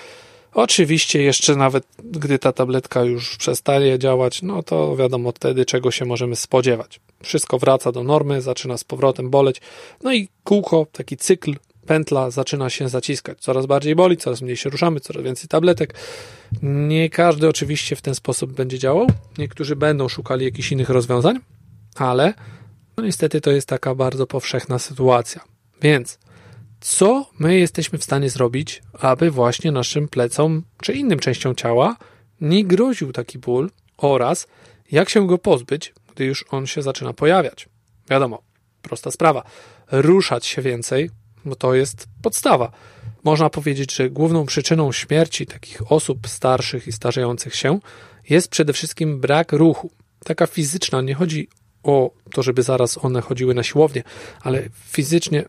Oczywiście 0.54 1.22
jeszcze 1.22 1.56
nawet 1.56 1.84
gdy 2.04 2.38
ta 2.38 2.52
tabletka 2.52 3.04
już 3.04 3.36
przestaje 3.36 3.98
działać, 3.98 4.42
no 4.42 4.62
to 4.62 4.96
wiadomo 4.96 5.32
wtedy 5.32 5.64
czego 5.64 5.90
się 5.90 6.04
możemy 6.04 6.36
spodziewać. 6.36 7.00
Wszystko 7.22 7.58
wraca 7.58 7.92
do 7.92 8.02
normy, 8.02 8.42
zaczyna 8.42 8.76
z 8.76 8.84
powrotem 8.84 9.30
boleć, 9.30 9.60
no 10.02 10.12
i 10.12 10.28
kółko, 10.44 10.86
taki 10.92 11.16
cykl, 11.16 11.54
pętla 11.86 12.30
zaczyna 12.30 12.70
się 12.70 12.88
zaciskać. 12.88 13.40
Coraz 13.40 13.66
bardziej 13.66 13.94
boli, 13.94 14.16
coraz 14.16 14.42
mniej 14.42 14.56
się 14.56 14.70
ruszamy, 14.70 15.00
coraz 15.00 15.22
więcej 15.22 15.48
tabletek. 15.48 15.94
Nie 16.62 17.10
każdy 17.10 17.48
oczywiście 17.48 17.96
w 17.96 18.02
ten 18.02 18.14
sposób 18.14 18.52
będzie 18.52 18.78
działał. 18.78 19.06
Niektórzy 19.38 19.76
będą 19.76 20.08
szukali 20.08 20.44
jakichś 20.44 20.72
innych 20.72 20.88
rozwiązań, 20.88 21.38
ale 21.94 22.34
no 22.96 23.04
niestety 23.04 23.40
to 23.40 23.50
jest 23.50 23.68
taka 23.68 23.94
bardzo 23.94 24.26
powszechna 24.26 24.78
sytuacja. 24.78 25.44
Więc 25.82 26.18
co 26.80 27.26
my 27.38 27.58
jesteśmy 27.58 27.98
w 27.98 28.04
stanie 28.04 28.30
zrobić, 28.30 28.82
aby 28.92 29.30
właśnie 29.30 29.72
naszym 29.72 30.08
plecom 30.08 30.62
czy 30.82 30.92
innym 30.92 31.18
częściom 31.18 31.54
ciała 31.54 31.96
nie 32.40 32.64
groził 32.64 33.12
taki 33.12 33.38
ból 33.38 33.70
oraz 33.96 34.46
jak 34.90 35.08
się 35.08 35.26
go 35.26 35.38
pozbyć, 35.38 35.94
gdy 36.14 36.24
już 36.24 36.44
on 36.50 36.66
się 36.66 36.82
zaczyna 36.82 37.12
pojawiać. 37.12 37.68
Wiadomo, 38.10 38.42
prosta 38.82 39.10
sprawa. 39.10 39.42
Ruszać 39.92 40.46
się 40.46 40.62
więcej, 40.62 41.10
bo 41.44 41.56
to 41.56 41.74
jest 41.74 42.06
podstawa. 42.22 42.72
Można 43.24 43.50
powiedzieć, 43.50 43.94
że 43.94 44.10
główną 44.10 44.46
przyczyną 44.46 44.92
śmierci 44.92 45.46
takich 45.46 45.92
osób 45.92 46.28
starszych 46.28 46.86
i 46.86 46.92
starzejących 46.92 47.54
się 47.54 47.78
jest 48.28 48.48
przede 48.48 48.72
wszystkim 48.72 49.20
brak 49.20 49.52
ruchu. 49.52 49.90
Taka 50.24 50.46
fizyczna, 50.46 51.02
nie 51.02 51.14
chodzi 51.14 51.48
o 51.82 52.10
to, 52.30 52.42
żeby 52.42 52.62
zaraz 52.62 53.04
one 53.04 53.20
chodziły 53.20 53.54
na 53.54 53.62
siłownię, 53.62 54.02
ale 54.40 54.62
fizycznie 54.90 55.44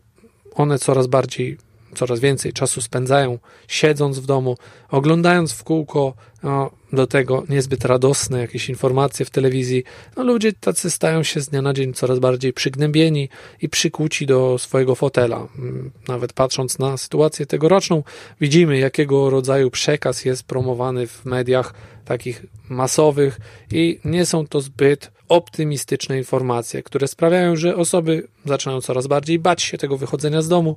one 0.54 0.78
coraz 0.78 1.06
bardziej 1.06 1.58
coraz 1.94 2.20
więcej 2.20 2.52
czasu 2.52 2.82
spędzają 2.82 3.38
siedząc 3.68 4.18
w 4.18 4.26
domu, 4.26 4.56
oglądając 4.88 5.52
w 5.52 5.64
kółko 5.64 6.14
no, 6.42 6.70
do 6.92 7.06
tego 7.06 7.44
niezbyt 7.48 7.84
radosne 7.84 8.40
jakieś 8.40 8.68
informacje 8.68 9.26
w 9.26 9.30
telewizji. 9.30 9.84
No, 10.16 10.24
ludzie 10.24 10.52
tacy 10.52 10.90
stają 10.90 11.22
się 11.22 11.40
z 11.40 11.48
dnia 11.48 11.62
na 11.62 11.72
dzień 11.72 11.94
coraz 11.94 12.18
bardziej 12.18 12.52
przygnębieni 12.52 13.28
i 13.62 13.68
przykuci 13.68 14.26
do 14.26 14.58
swojego 14.58 14.94
fotela. 14.94 15.48
Mm, 15.58 15.90
nawet 16.08 16.32
patrząc 16.32 16.78
na 16.78 16.96
sytuację 16.96 17.46
tegoroczną, 17.46 18.02
widzimy, 18.40 18.78
jakiego 18.78 19.30
rodzaju 19.30 19.70
przekaz 19.70 20.24
jest 20.24 20.42
promowany 20.42 21.06
w 21.06 21.24
mediach 21.24 21.74
takich 22.04 22.46
masowych 22.68 23.40
i 23.72 23.98
nie 24.04 24.26
są 24.26 24.46
to 24.46 24.60
zbyt 24.60 25.10
optymistyczne 25.28 26.18
informacje, 26.18 26.82
które 26.82 27.08
sprawiają, 27.08 27.56
że 27.56 27.76
osoby 27.76 28.28
zaczynają 28.44 28.80
coraz 28.80 29.06
bardziej 29.06 29.38
bać 29.38 29.62
się 29.62 29.78
tego 29.78 29.96
wychodzenia 29.96 30.42
z 30.42 30.48
domu, 30.48 30.76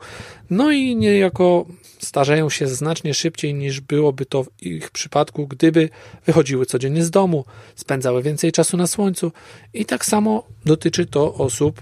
no 0.50 0.72
i 0.72 0.96
niejako 0.96 1.66
starzeją 2.00 2.50
się 2.50 2.68
znacznie 2.68 3.14
szybciej 3.14 3.54
niż 3.54 3.82
byłoby 3.82 4.26
to 4.26 4.44
w 4.44 4.50
ich 4.62 4.92
przypadku, 4.92 5.48
gdyby 5.48 5.90
wychodziły 6.26 6.66
codziennie 6.66 7.04
z 7.04 7.12
domu, 7.12 7.46
spędzały 7.76 8.24
więcej 8.24 8.52
czasu 8.52 8.78
na 8.78 8.88
słońcu. 8.88 9.32
I 9.74 9.86
tak 9.86 10.06
samo 10.06 10.44
dotyczy 10.66 11.06
to 11.06 11.34
osób 11.34 11.82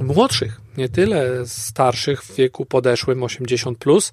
młodszych, 0.00 0.60
nie 0.76 0.88
tyle 0.88 1.46
starszych 1.46 2.22
w 2.22 2.36
wieku 2.36 2.66
podeszłym 2.66 3.22
80 3.22 3.78
plus, 3.78 4.12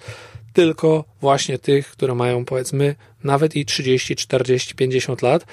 tylko 0.54 1.04
właśnie 1.22 1.60
tych, 1.60 1.88
które 1.92 2.16
mają 2.16 2.46
powiedzmy 2.46 2.96
nawet 3.24 3.56
i 3.56 3.66
30, 3.66 4.16
40, 4.16 4.76
50 4.76 5.22
lat, 5.22 5.46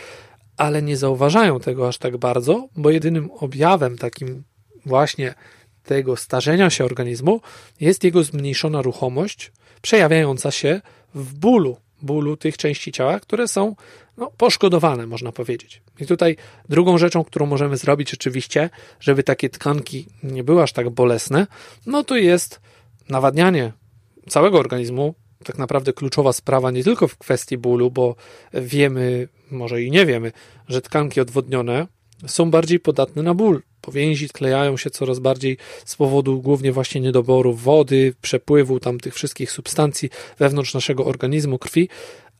ale 0.57 0.83
nie 0.83 0.97
zauważają 0.97 1.61
tego 1.61 1.89
aż 1.89 1.99
tak 1.99 2.17
bardzo, 2.17 2.69
bo 2.77 2.91
jedynym 2.91 3.31
objawem 3.31 3.99
takim 3.99 4.43
właśnie 4.87 5.35
tego 5.85 6.17
starzenia 6.17 6.71
się 6.71 6.85
organizmu 6.85 7.41
jest 7.81 8.05
jego 8.05 8.23
zmniejszona 8.23 8.83
ruchomość, 8.83 9.53
przejawiająca 9.83 10.51
się 10.51 10.81
w 11.15 11.35
bólu, 11.35 11.77
bólu 12.03 12.37
tych 12.37 12.57
części 12.57 12.93
ciała, 12.93 13.21
które 13.21 13.49
są 13.49 13.77
no, 14.17 14.31
poszkodowane, 14.37 15.07
można 15.07 15.33
powiedzieć. 15.33 15.83
I 16.01 16.07
tutaj 16.07 16.37
drugą 16.69 16.99
rzeczą, 16.99 17.25
którą 17.25 17.47
możemy 17.47 17.77
zrobić 17.77 18.15
oczywiście, 18.15 18.71
żeby 19.01 19.23
takie 19.23 19.51
tkanki 19.51 20.07
nie 20.23 20.45
były 20.45 20.63
aż 20.63 20.73
tak 20.73 20.91
bolesne, 20.91 21.47
no 21.87 22.05
to 22.05 22.17
jest 22.17 22.61
nawadnianie 23.09 23.73
całego 24.29 24.59
organizmu 24.59 25.15
tak 25.45 25.59
naprawdę 25.59 25.93
kluczowa 25.93 26.33
sprawa 26.33 26.71
nie 26.71 26.85
tylko 26.85 27.09
w 27.09 27.17
kwestii 27.17 27.59
bólu, 27.59 27.91
bo 27.91 28.17
wiemy, 28.55 29.29
może 29.51 29.83
i 29.83 29.91
nie 29.91 30.07
wiemy, 30.07 30.33
że 30.69 30.83
tkanki 30.83 31.21
odwodnione 31.21 31.87
są 32.27 32.51
bardziej 32.51 32.81
podatne 32.81 33.23
na 33.23 33.35
ból. 33.35 33.63
Powięzi 33.81 34.29
klejają 34.29 34.77
się 34.77 34.91
coraz 34.91 35.19
bardziej 35.19 35.57
z 35.85 35.97
powodu 35.97 36.43
głównie 36.43 36.73
właśnie 36.73 37.01
niedoboru 37.01 37.55
wody, 37.55 38.15
przepływu 38.23 38.81
tam 38.81 39.01
tych 39.01 39.15
wszystkich 39.15 39.51
substancji 39.51 40.11
wewnątrz 40.39 40.75
naszego 40.75 41.05
organizmu, 41.05 41.59
krwi, 41.59 41.89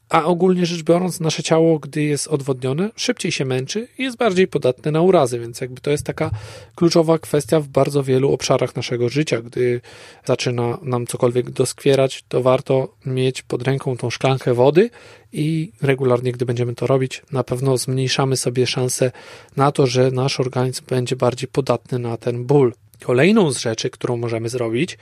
a 0.09 0.25
ogólnie 0.25 0.67
rzecz 0.67 0.83
biorąc, 0.83 1.21
nasze 1.21 1.43
ciało, 1.43 1.79
gdy 1.79 2.03
jest 2.03 2.29
odwodnione, 2.29 2.91
szybciej 2.97 3.33
się 3.33 3.45
męczy 3.45 3.89
i 3.99 4.03
jest 4.03 4.17
bardziej 4.17 4.49
podatne 4.49 4.91
na 4.91 5.03
urazy, 5.03 5.39
więc 5.39 5.61
jakby 5.61 5.81
to 5.81 5.91
jest 5.91 6.05
taka 6.07 6.31
kluczowa 6.75 7.19
kwestia 7.19 7.61
w 7.61 7.69
bardzo 7.69 8.03
wielu 8.03 8.33
obszarach 8.33 8.77
naszego 8.77 9.09
życia. 9.09 9.43
Gdy 9.43 9.81
zaczyna 10.25 10.79
nam 10.83 11.07
cokolwiek 11.07 11.51
doskwierać, 11.51 12.25
to 12.29 12.43
warto 12.43 12.95
mieć 13.07 13.43
pod 13.43 13.63
ręką 13.63 13.97
tą 13.97 14.11
szklankę 14.11 14.55
wody 14.55 14.91
i 15.33 15.73
regularnie, 15.83 16.33
gdy 16.33 16.47
będziemy 16.47 16.75
to 16.75 16.87
robić, 16.87 17.23
na 17.33 17.45
pewno 17.45 17.79
zmniejszamy 17.79 18.37
sobie 18.37 18.67
szanse 18.67 19.13
na 19.57 19.73
to, 19.73 19.87
że 19.87 20.11
nasz 20.11 20.41
organizm 20.41 20.85
będzie 20.89 21.17
bardziej 21.17 21.49
podatny 21.49 21.99
na 21.99 22.17
ten 22.17 22.45
ból. 22.45 22.73
Kolejną 23.05 23.53
z 23.53 23.59
rzeczy, 23.59 23.91
którą 23.91 24.17
możemy 24.17 24.49
zrobić, 24.49 24.99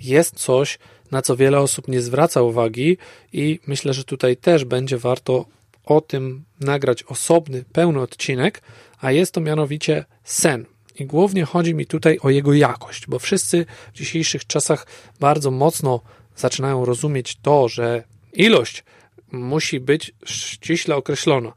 jest 0.00 0.34
coś, 0.34 0.78
na 1.10 1.22
co 1.22 1.36
wiele 1.36 1.60
osób 1.60 1.88
nie 1.88 2.00
zwraca 2.00 2.42
uwagi, 2.42 2.96
i 3.32 3.60
myślę, 3.66 3.92
że 3.92 4.04
tutaj 4.04 4.36
też 4.36 4.64
będzie 4.64 4.98
warto 4.98 5.46
o 5.84 6.00
tym 6.00 6.44
nagrać 6.60 7.02
osobny, 7.02 7.64
pełny 7.72 8.00
odcinek, 8.00 8.62
a 9.00 9.12
jest 9.12 9.32
to 9.34 9.40
mianowicie 9.40 10.04
sen. 10.24 10.66
I 10.98 11.06
głównie 11.06 11.44
chodzi 11.44 11.74
mi 11.74 11.86
tutaj 11.86 12.18
o 12.22 12.30
jego 12.30 12.52
jakość, 12.52 13.06
bo 13.06 13.18
wszyscy 13.18 13.66
w 13.94 13.96
dzisiejszych 13.96 14.46
czasach 14.46 14.86
bardzo 15.20 15.50
mocno 15.50 16.00
zaczynają 16.36 16.84
rozumieć 16.84 17.36
to, 17.42 17.68
że 17.68 18.04
ilość 18.32 18.84
musi 19.32 19.80
być 19.80 20.12
ściśle 20.24 20.96
określona. 20.96 21.52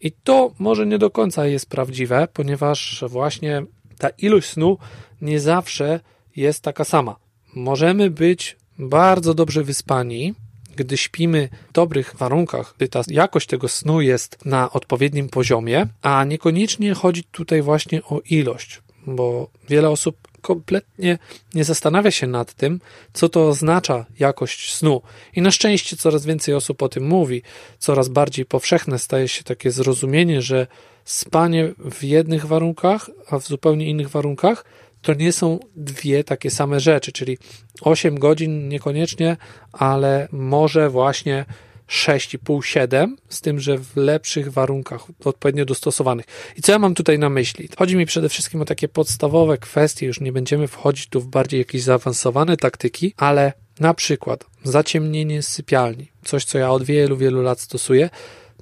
I 0.00 0.12
to 0.12 0.54
może 0.58 0.86
nie 0.86 0.98
do 0.98 1.10
końca 1.10 1.46
jest 1.46 1.70
prawdziwe, 1.70 2.28
ponieważ 2.32 3.04
właśnie 3.08 3.62
ta 3.98 4.08
ilość 4.08 4.48
snu 4.48 4.78
nie 5.20 5.40
zawsze 5.40 6.00
jest 6.36 6.62
taka 6.62 6.84
sama. 6.84 7.16
Możemy 7.54 8.10
być 8.10 8.56
bardzo 8.78 9.34
dobrze 9.34 9.64
wyspani, 9.64 10.34
gdy 10.76 10.96
śpimy 10.96 11.48
w 11.68 11.72
dobrych 11.72 12.14
warunkach, 12.18 12.74
gdy 12.76 12.88
ta 12.88 13.02
jakość 13.08 13.46
tego 13.46 13.68
snu 13.68 14.00
jest 14.00 14.44
na 14.44 14.72
odpowiednim 14.72 15.28
poziomie, 15.28 15.86
a 16.02 16.24
niekoniecznie 16.24 16.94
chodzi 16.94 17.24
tutaj 17.24 17.62
właśnie 17.62 18.02
o 18.04 18.20
ilość, 18.30 18.82
bo 19.06 19.50
wiele 19.68 19.90
osób 19.90 20.16
kompletnie 20.42 21.18
nie 21.54 21.64
zastanawia 21.64 22.10
się 22.10 22.26
nad 22.26 22.54
tym, 22.54 22.80
co 23.12 23.28
to 23.28 23.48
oznacza 23.48 24.06
jakość 24.18 24.74
snu. 24.74 25.02
I 25.34 25.42
na 25.42 25.50
szczęście 25.50 25.96
coraz 25.96 26.26
więcej 26.26 26.54
osób 26.54 26.82
o 26.82 26.88
tym 26.88 27.06
mówi, 27.06 27.42
coraz 27.78 28.08
bardziej 28.08 28.44
powszechne 28.44 28.98
staje 28.98 29.28
się 29.28 29.44
takie 29.44 29.70
zrozumienie, 29.70 30.42
że 30.42 30.66
spanie 31.04 31.72
w 31.90 32.04
jednych 32.04 32.46
warunkach, 32.46 33.10
a 33.30 33.38
w 33.38 33.46
zupełnie 33.46 33.88
innych 33.88 34.10
warunkach 34.10 34.64
to 35.06 35.14
nie 35.14 35.32
są 35.32 35.58
dwie 35.76 36.24
takie 36.24 36.50
same 36.50 36.80
rzeczy, 36.80 37.12
czyli 37.12 37.38
8 37.80 38.18
godzin 38.18 38.68
niekoniecznie, 38.68 39.36
ale 39.72 40.28
może 40.32 40.90
właśnie 40.90 41.44
6,5-7, 41.88 43.14
z 43.28 43.40
tym, 43.40 43.60
że 43.60 43.78
w 43.78 43.96
lepszych 43.96 44.52
warunkach, 44.52 45.04
odpowiednio 45.24 45.64
dostosowanych. 45.64 46.26
I 46.56 46.62
co 46.62 46.72
ja 46.72 46.78
mam 46.78 46.94
tutaj 46.94 47.18
na 47.18 47.28
myśli? 47.28 47.68
Chodzi 47.78 47.96
mi 47.96 48.06
przede 48.06 48.28
wszystkim 48.28 48.62
o 48.62 48.64
takie 48.64 48.88
podstawowe 48.88 49.58
kwestie, 49.58 50.06
już 50.06 50.20
nie 50.20 50.32
będziemy 50.32 50.68
wchodzić 50.68 51.06
tu 51.06 51.20
w 51.20 51.26
bardziej 51.26 51.58
jakieś 51.58 51.82
zaawansowane 51.82 52.56
taktyki, 52.56 53.14
ale 53.16 53.52
na 53.80 53.94
przykład 53.94 54.44
zaciemnienie 54.64 55.42
sypialni, 55.42 56.10
coś 56.24 56.44
co 56.44 56.58
ja 56.58 56.70
od 56.70 56.82
wielu, 56.82 57.16
wielu 57.16 57.42
lat 57.42 57.60
stosuję, 57.60 58.10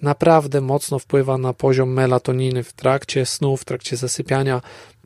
naprawdę 0.03 0.61
mocno 0.61 0.99
wpływa 0.99 1.39
na 1.39 1.53
poziom 1.53 1.93
melatoniny 1.93 2.63
w 2.63 2.73
trakcie 2.73 3.27
snu, 3.27 3.57
w 3.57 3.65
trakcie 3.65 3.97
zasypiania, 3.97 4.61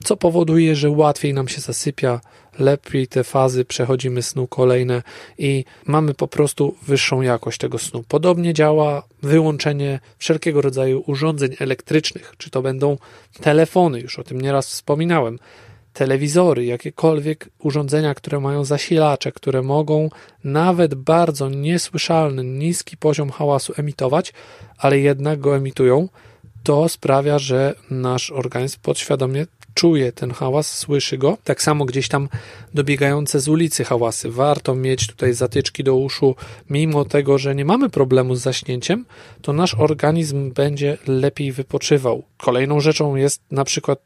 co 0.05 0.17
powoduje, 0.17 0.77
że 0.77 0.91
łatwiej 0.91 1.35
nam 1.35 1.49
się 1.49 1.61
zasypia, 1.61 2.21
lepiej 2.59 3.07
te 3.07 3.25
fazy 3.25 3.65
przechodzimy 3.65 4.23
snu 4.23 4.47
kolejne 4.47 5.03
i 5.39 5.65
mamy 5.87 6.15
po 6.15 6.29
prostu 6.29 6.75
wyższą 6.83 7.23
jakość 7.23 7.59
tego 7.59 7.79
snu. 7.79 8.05
Podobnie 8.09 8.55
działa 8.55 9.03
wyłączenie 9.23 10.01
wszelkiego 10.19 10.63
rodzaju 10.63 11.05
urządzeń 11.07 11.57
elektrycznych, 11.59 12.35
czy 12.39 12.51
to 12.51 12.63
będą 12.63 12.99
telefony, 13.41 14.01
już 14.01 14.19
o 14.19 14.25
tym 14.25 14.41
nieraz 14.41 14.69
wspominałem, 14.69 15.39
telewizory, 15.99 16.65
jakiekolwiek 16.65 17.49
urządzenia, 17.59 18.15
które 18.15 18.41
mają 18.41 18.65
zasilacze, 18.65 19.33
które 19.33 19.63
mogą 19.63 20.11
nawet 20.45 20.95
bardzo 20.95 21.49
niesłyszalny, 21.49 22.45
niski 22.45 22.97
poziom 22.97 23.31
hałasu 23.31 23.73
emitować, 23.77 24.33
ale 24.77 24.99
jednak 24.99 25.41
go 25.41 25.57
emitują, 25.57 26.09
to 26.63 26.89
sprawia, 26.89 27.39
że 27.39 27.75
nasz 27.91 28.31
organizm 28.31 28.79
podświadomie 28.83 29.47
czuje 29.75 30.13
ten 30.13 30.31
hałas, 30.31 30.79
słyszy 30.79 31.19
go. 31.19 31.39
Tak 31.45 31.63
samo 31.63 31.85
gdzieś 31.85 32.09
tam 32.09 32.29
dobiegające 32.75 33.41
z 33.41 33.49
ulicy 33.49 33.85
hałasy. 33.85 34.31
Warto 34.31 34.75
mieć 34.75 35.07
tutaj 35.07 35.35
zatyczki 35.35 35.85
do 35.85 35.95
uszu, 35.97 36.35
mimo 36.71 37.05
tego, 37.05 37.39
że 37.39 37.55
nie 37.55 37.65
mamy 37.65 37.89
problemu 37.89 38.35
z 38.35 38.41
zaśnięciem, 38.41 39.05
to 39.43 39.53
nasz 39.53 39.75
organizm 39.75 40.53
będzie 40.53 40.99
lepiej 41.07 41.53
wypoczywał. 41.53 42.23
Kolejną 42.37 42.81
rzeczą 42.81 43.17
jest 43.17 43.43
na 43.51 43.65
przykład 43.65 43.99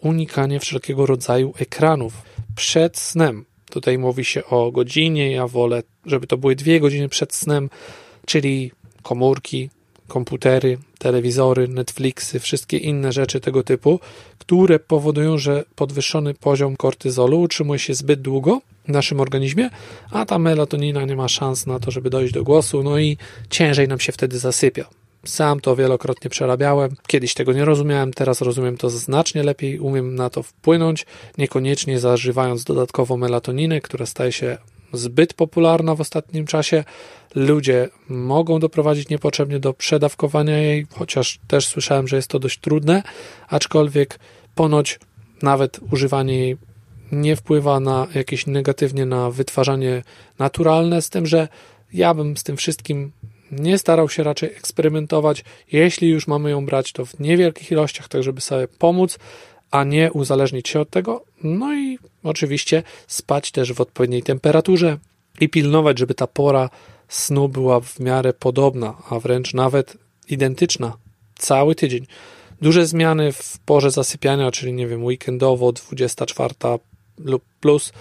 unikanie 0.00 0.60
wszelkiego 0.60 1.06
rodzaju 1.06 1.54
ekranów 1.58 2.22
przed 2.56 2.98
snem. 2.98 3.44
Tutaj 3.70 3.98
mówi 3.98 4.24
się 4.24 4.44
o 4.44 4.70
godzinie, 4.72 5.30
ja 5.30 5.46
wolę, 5.46 5.82
żeby 6.06 6.26
to 6.26 6.36
były 6.36 6.56
dwie 6.56 6.80
godziny 6.80 7.08
przed 7.08 7.34
snem, 7.34 7.70
czyli 8.26 8.72
komórki, 9.02 9.70
komputery, 10.08 10.78
telewizory, 10.98 11.68
Netflixy, 11.68 12.40
wszystkie 12.40 12.76
inne 12.76 13.12
rzeczy 13.12 13.40
tego 13.40 13.62
typu, 13.62 14.00
które 14.38 14.78
powodują, 14.78 15.38
że 15.38 15.64
podwyższony 15.74 16.34
poziom 16.34 16.76
kortyzolu 16.76 17.40
utrzymuje 17.40 17.78
się 17.78 17.94
zbyt 17.94 18.20
długo 18.20 18.60
w 18.84 18.88
naszym 18.88 19.20
organizmie, 19.20 19.70
a 20.10 20.24
ta 20.24 20.38
melatonina 20.38 21.04
nie 21.04 21.16
ma 21.16 21.28
szans 21.28 21.66
na 21.66 21.80
to, 21.80 21.90
żeby 21.90 22.10
dojść 22.10 22.34
do 22.34 22.44
głosu, 22.44 22.82
no 22.82 22.98
i 22.98 23.16
ciężej 23.50 23.88
nam 23.88 24.00
się 24.00 24.12
wtedy 24.12 24.38
zasypia. 24.38 24.88
Sam 25.26 25.60
to 25.60 25.76
wielokrotnie 25.76 26.30
przerabiałem. 26.30 26.96
Kiedyś 27.06 27.34
tego 27.34 27.52
nie 27.52 27.64
rozumiałem, 27.64 28.12
teraz 28.12 28.40
rozumiem 28.40 28.76
to 28.76 28.90
znacznie 28.90 29.42
lepiej, 29.42 29.78
umiem 29.78 30.14
na 30.14 30.30
to 30.30 30.42
wpłynąć, 30.42 31.06
niekoniecznie 31.38 31.98
zażywając 32.00 32.64
dodatkowo 32.64 33.16
melatoniny, 33.16 33.80
która 33.80 34.06
staje 34.06 34.32
się 34.32 34.58
zbyt 34.92 35.34
popularna 35.34 35.94
w 35.94 36.00
ostatnim 36.00 36.46
czasie. 36.46 36.84
Ludzie 37.34 37.88
mogą 38.08 38.58
doprowadzić 38.58 39.08
niepotrzebnie 39.08 39.60
do 39.60 39.74
przedawkowania 39.74 40.58
jej, 40.58 40.86
chociaż 40.94 41.38
też 41.46 41.66
słyszałem, 41.66 42.08
że 42.08 42.16
jest 42.16 42.28
to 42.28 42.38
dość 42.38 42.60
trudne, 42.60 43.02
aczkolwiek 43.48 44.18
ponoć 44.54 45.00
nawet 45.42 45.80
używanie 45.92 46.38
jej 46.38 46.56
nie 47.12 47.36
wpływa 47.36 47.80
na 47.80 48.06
jakieś 48.14 48.46
negatywnie 48.46 49.06
na 49.06 49.30
wytwarzanie 49.30 50.02
naturalne, 50.38 51.02
z 51.02 51.10
tym, 51.10 51.26
że 51.26 51.48
ja 51.92 52.14
bym 52.14 52.36
z 52.36 52.42
tym 52.42 52.56
wszystkim 52.56 53.12
nie 53.50 53.78
starał 53.78 54.08
się 54.08 54.22
raczej 54.22 54.48
eksperymentować. 54.48 55.44
Jeśli 55.72 56.08
już 56.08 56.26
mamy 56.26 56.50
ją 56.50 56.66
brać, 56.66 56.92
to 56.92 57.04
w 57.06 57.20
niewielkich 57.20 57.70
ilościach, 57.70 58.08
tak 58.08 58.22
żeby 58.22 58.40
sobie 58.40 58.68
pomóc, 58.68 59.18
a 59.70 59.84
nie 59.84 60.12
uzależnić 60.12 60.68
się 60.68 60.80
od 60.80 60.90
tego. 60.90 61.24
No 61.42 61.74
i 61.74 61.98
oczywiście 62.22 62.82
spać 63.06 63.50
też 63.50 63.72
w 63.72 63.80
odpowiedniej 63.80 64.22
temperaturze 64.22 64.98
i 65.40 65.48
pilnować, 65.48 65.98
żeby 65.98 66.14
ta 66.14 66.26
pora 66.26 66.70
snu 67.08 67.48
była 67.48 67.80
w 67.80 68.00
miarę 68.00 68.32
podobna, 68.32 68.96
a 69.10 69.18
wręcz 69.18 69.54
nawet 69.54 69.96
identyczna 70.28 70.96
cały 71.38 71.74
tydzień. 71.74 72.06
Duże 72.62 72.86
zmiany 72.86 73.32
w 73.32 73.58
porze 73.58 73.90
zasypiania, 73.90 74.50
czyli 74.50 74.72
nie 74.72 74.86
wiem, 74.86 75.04
weekendowo 75.04 75.72
24 75.72 76.54
lub 77.18 77.42
plus 77.60 77.92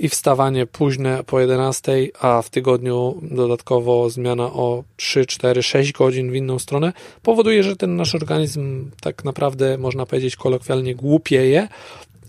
i 0.00 0.08
wstawanie 0.08 0.66
późne 0.66 1.24
po 1.26 1.40
11, 1.40 1.92
a 2.20 2.42
w 2.42 2.50
tygodniu 2.50 3.20
dodatkowo 3.22 4.10
zmiana 4.10 4.44
o 4.44 4.84
3, 4.96 5.26
4, 5.26 5.62
6 5.62 5.92
godzin 5.92 6.30
w 6.30 6.34
inną 6.34 6.58
stronę, 6.58 6.92
powoduje, 7.22 7.62
że 7.62 7.76
ten 7.76 7.96
nasz 7.96 8.14
organizm 8.14 8.90
tak 9.00 9.24
naprawdę, 9.24 9.78
można 9.78 10.06
powiedzieć 10.06 10.36
kolokwialnie, 10.36 10.94
głupieje 10.94 11.68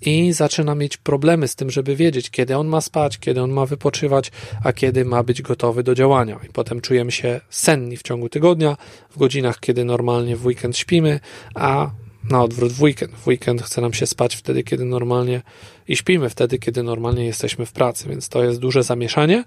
i 0.02 0.34
zaczyna 0.34 0.76
mieć 0.76 0.98
problemy 0.98 1.48
z 1.48 1.56
tym, 1.56 1.70
żeby 1.70 1.96
wiedzieć, 1.96 2.30
kiedy 2.30 2.58
on 2.58 2.68
ma 2.68 2.82
spać, 2.82 3.18
kiedy 3.18 3.42
on 3.42 3.52
ma 3.52 3.66
wypoczywać, 3.66 4.32
a 4.64 4.74
kiedy 4.74 5.06
ma 5.06 5.24
być 5.24 5.42
gotowy 5.42 5.84
do 5.84 5.96
działania. 5.96 6.40
I 6.50 6.50
potem 6.50 6.82
czujemy 6.82 7.12
się 7.12 7.42
senni 7.50 7.98
w 7.98 8.04
ciągu 8.04 8.30
tygodnia, 8.30 8.78
w 9.10 9.18
godzinach, 9.18 9.60
kiedy 9.60 9.86
normalnie 9.86 10.36
w 10.36 10.46
weekend 10.46 10.78
śpimy, 10.78 11.20
a 11.56 11.92
na 12.24 12.44
odwrót 12.44 12.72
w 12.72 12.82
weekend. 12.82 13.12
W 13.16 13.28
weekend 13.28 13.62
chce 13.62 13.82
nam 13.82 13.94
się 13.94 14.06
spać 14.06 14.36
wtedy, 14.36 14.64
kiedy 14.64 14.86
normalnie 14.86 15.42
i 15.88 15.96
śpimy 15.96 16.30
wtedy, 16.30 16.60
kiedy 16.60 16.84
normalnie 16.84 17.26
jesteśmy 17.26 17.66
w 17.66 17.72
pracy, 17.72 18.10
więc 18.10 18.30
to 18.30 18.44
jest 18.44 18.60
duże 18.60 18.84
zamieszanie, 18.84 19.44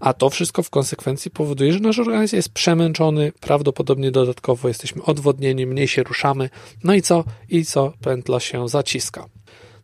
a 0.00 0.12
to 0.12 0.30
wszystko 0.30 0.62
w 0.62 0.70
konsekwencji 0.70 1.30
powoduje, 1.30 1.72
że 1.72 1.80
nasz 1.80 1.98
organizm 1.98 2.36
jest 2.36 2.48
przemęczony, 2.48 3.32
prawdopodobnie 3.40 4.10
dodatkowo 4.10 4.68
jesteśmy 4.68 5.02
odwodnieni, 5.02 5.66
mniej 5.66 5.88
się 5.88 6.02
ruszamy, 6.02 6.50
no 6.84 6.94
i 6.94 7.02
co? 7.02 7.24
I 7.48 7.64
co? 7.64 7.92
Pętla 8.00 8.40
się 8.40 8.68
zaciska. 8.68 9.26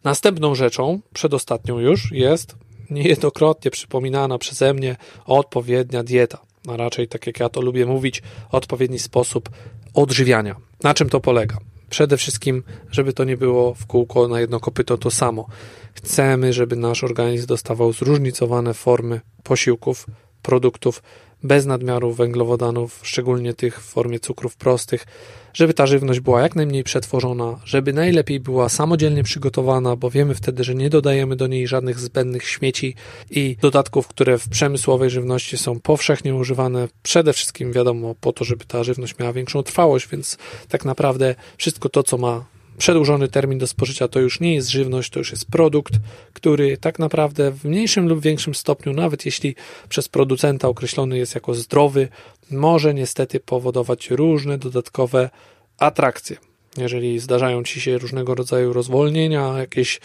Następną 0.04 0.54
rzeczą, 0.54 1.00
przedostatnią 1.14 1.78
już, 1.78 2.12
jest 2.12 2.56
niejednokrotnie 2.90 3.70
przypominana 3.70 4.38
przeze 4.38 4.74
mnie 4.74 4.96
odpowiednia 5.26 6.02
dieta, 6.02 6.38
a 6.68 6.76
raczej, 6.76 7.08
tak 7.08 7.26
jak 7.26 7.40
ja 7.40 7.48
to 7.48 7.60
lubię 7.60 7.86
mówić, 7.86 8.22
odpowiedni 8.50 8.98
sposób 8.98 9.50
odżywiania. 9.94 10.56
Na 10.82 10.94
czym 10.94 11.10
to 11.10 11.20
polega? 11.20 11.58
Przede 11.90 12.16
wszystkim, 12.16 12.62
żeby 12.90 13.12
to 13.12 13.24
nie 13.24 13.36
było 13.36 13.74
w 13.74 13.86
kółko 13.86 14.28
na 14.28 14.40
jedno 14.40 14.60
kopyto 14.60 14.98
to 14.98 15.10
samo. 15.10 15.46
Chcemy, 15.94 16.52
żeby 16.52 16.76
nasz 16.76 17.04
organizm 17.04 17.46
dostawał 17.46 17.92
zróżnicowane 17.92 18.74
formy 18.74 19.20
posiłków, 19.42 20.06
produktów 20.42 21.02
bez 21.44 21.66
nadmiaru 21.66 22.12
węglowodanów, 22.12 23.00
szczególnie 23.02 23.54
tych 23.54 23.80
w 23.80 23.84
formie 23.84 24.20
cukrów 24.20 24.56
prostych, 24.56 25.06
żeby 25.54 25.74
ta 25.74 25.86
żywność 25.86 26.20
była 26.20 26.42
jak 26.42 26.56
najmniej 26.56 26.84
przetworzona, 26.84 27.60
żeby 27.64 27.92
najlepiej 27.92 28.40
była 28.40 28.68
samodzielnie 28.68 29.22
przygotowana, 29.22 29.96
bo 29.96 30.10
wiemy 30.10 30.34
wtedy, 30.34 30.64
że 30.64 30.74
nie 30.74 30.90
dodajemy 30.90 31.36
do 31.36 31.46
niej 31.46 31.68
żadnych 31.68 31.98
zbędnych 31.98 32.48
śmieci 32.48 32.94
i 33.30 33.56
dodatków, 33.60 34.08
które 34.08 34.38
w 34.38 34.48
przemysłowej 34.48 35.10
żywności 35.10 35.58
są 35.58 35.80
powszechnie 35.80 36.34
używane, 36.34 36.88
przede 37.02 37.32
wszystkim 37.32 37.72
wiadomo 37.72 38.14
po 38.20 38.32
to, 38.32 38.44
żeby 38.44 38.64
ta 38.64 38.84
żywność 38.84 39.18
miała 39.18 39.32
większą 39.32 39.62
trwałość, 39.62 40.08
więc 40.08 40.38
tak 40.68 40.84
naprawdę 40.84 41.34
wszystko 41.56 41.88
to, 41.88 42.02
co 42.02 42.18
ma 42.18 42.53
przedłużony 42.78 43.28
termin 43.28 43.58
do 43.58 43.66
spożycia 43.66 44.08
to 44.08 44.20
już 44.20 44.40
nie 44.40 44.54
jest 44.54 44.68
żywność, 44.68 45.10
to 45.10 45.18
już 45.18 45.30
jest 45.30 45.50
produkt, 45.50 45.92
który 46.32 46.76
tak 46.76 46.98
naprawdę 46.98 47.50
w 47.50 47.64
mniejszym 47.64 48.08
lub 48.08 48.20
większym 48.20 48.54
stopniu, 48.54 48.92
nawet 48.92 49.26
jeśli 49.26 49.54
przez 49.88 50.08
producenta 50.08 50.68
określony 50.68 51.18
jest 51.18 51.34
jako 51.34 51.54
zdrowy, 51.54 52.08
może 52.50 52.94
niestety 52.94 53.40
powodować 53.40 54.10
różne 54.10 54.58
dodatkowe 54.58 55.30
atrakcje. 55.78 56.36
Jeżeli 56.76 57.18
zdarzają 57.18 57.64
ci 57.64 57.80
się 57.80 57.98
różnego 57.98 58.34
rodzaju 58.34 58.72
rozwolnienia, 58.72 59.58
jakieś 59.58 60.00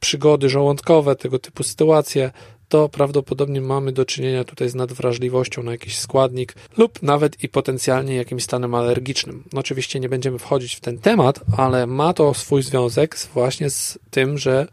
przygody 0.00 0.48
żołądkowe, 0.48 1.16
tego 1.16 1.38
typu 1.38 1.62
sytuacje, 1.62 2.30
to 2.72 2.88
prawdopodobnie 2.88 3.60
mamy 3.60 3.92
do 3.92 4.04
czynienia 4.04 4.44
tutaj 4.44 4.68
z 4.68 4.74
nadwrażliwością 4.74 5.62
na 5.62 5.72
jakiś 5.72 5.98
składnik 5.98 6.54
lub 6.76 7.02
nawet 7.02 7.44
i 7.44 7.48
potencjalnie 7.48 8.16
jakimś 8.16 8.42
stanem 8.42 8.74
alergicznym. 8.74 9.44
No, 9.52 9.60
oczywiście 9.60 10.00
nie 10.00 10.08
będziemy 10.08 10.38
wchodzić 10.38 10.74
w 10.74 10.80
ten 10.80 10.98
temat, 10.98 11.40
ale 11.56 11.86
ma 11.86 12.14
to 12.14 12.34
swój 12.34 12.62
związek 12.62 13.16
właśnie 13.34 13.70
z 13.70 13.98
tym, 14.10 14.38
że 14.38 14.66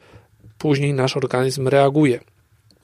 później 0.58 0.94
nasz 0.94 1.18
organizm 1.18 1.68
reaguje 1.68 2.20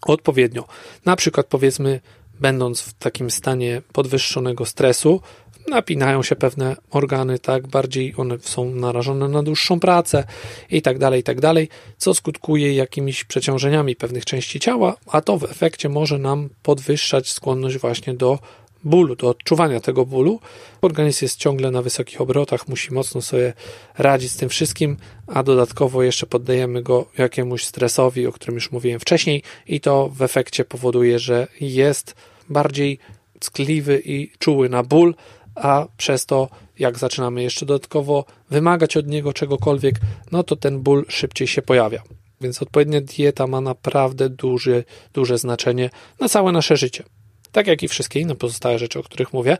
odpowiednio. 0.02 0.66
Na 1.06 1.16
przykład 1.16 1.46
powiedzmy, 1.46 2.00
będąc 2.40 2.82
w 2.82 2.94
takim 2.94 3.32
stanie 3.32 3.82
podwyższonego 3.94 4.66
stresu, 4.66 5.22
napinają 5.68 6.24
się 6.24 6.36
pewne 6.36 6.76
organy, 6.90 7.40
tak, 7.40 7.68
bardziej 7.68 8.14
one 8.18 8.38
są 8.42 8.66
narażone 8.66 9.28
na 9.28 9.44
dłuższą 9.44 9.80
pracę 9.80 10.24
i 10.70 10.82
tak 10.82 10.98
dalej, 10.98 11.20
i 11.20 11.24
tak 11.24 11.42
dalej, 11.42 11.70
co 11.98 12.14
skutkuje 12.14 12.74
jakimiś 12.74 13.24
przeciążeniami 13.24 13.96
pewnych 13.96 14.26
części 14.26 14.60
ciała, 14.60 14.96
a 15.08 15.22
to 15.22 15.38
w 15.38 15.44
efekcie 15.44 15.90
może 15.90 16.18
nam 16.18 16.50
podwyższać 16.64 17.30
skłonność 17.30 17.78
właśnie 17.78 18.14
do 18.14 18.40
bólu, 18.86 19.16
do 19.16 19.30
odczuwania 19.30 19.80
tego 19.80 20.06
bólu. 20.06 20.40
Organizm 20.82 21.26
jest 21.26 21.40
ciągle 21.40 21.72
na 21.72 21.82
wysokich 21.82 22.22
obrotach, 22.22 22.68
musi 22.68 22.94
mocno 22.94 23.22
sobie 23.22 23.54
radzić 23.98 24.32
z 24.32 24.38
tym 24.38 24.50
wszystkim, 24.50 24.98
a 25.28 25.44
dodatkowo 25.44 26.04
jeszcze 26.04 26.26
poddajemy 26.26 26.82
go 26.82 27.06
jakiemuś 27.18 27.64
stresowi, 27.64 28.28
o 28.28 28.32
którym 28.32 28.56
już 28.56 28.72
mówiłem 28.72 29.00
wcześniej, 29.00 29.44
i 29.68 29.82
to 29.82 30.10
w 30.10 30.22
efekcie 30.22 30.66
powoduje, 30.66 31.20
że 31.20 31.48
jest 31.62 32.16
bardziej 32.50 33.00
ckliwy 33.40 34.02
i 34.06 34.32
czuły 34.40 34.70
na 34.70 34.84
ból, 34.84 35.16
a 35.56 35.88
przez 35.98 36.26
to, 36.26 36.50
jak 36.80 37.00
zaczynamy 37.00 37.44
jeszcze 37.44 37.66
dodatkowo 37.66 38.26
wymagać 38.50 38.98
od 38.98 39.08
niego 39.08 39.34
czegokolwiek, 39.34 39.96
no 40.32 40.44
to 40.44 40.56
ten 40.56 40.80
ból 40.80 41.06
szybciej 41.10 41.48
się 41.48 41.62
pojawia. 41.62 42.02
Więc 42.42 42.62
odpowiednia 42.62 43.02
dieta 43.02 43.48
ma 43.48 43.62
naprawdę 43.62 44.30
duże, 44.30 44.84
duże 45.14 45.38
znaczenie 45.38 45.90
na 46.20 46.30
całe 46.30 46.52
nasze 46.52 46.78
życie. 46.78 47.04
Tak 47.52 47.68
jak 47.68 47.84
i 47.84 47.88
wszystkie 47.88 48.20
inne 48.20 48.36
pozostałe 48.36 48.80
rzeczy, 48.80 49.00
o 49.00 49.04
których 49.04 49.34
mówię, 49.34 49.58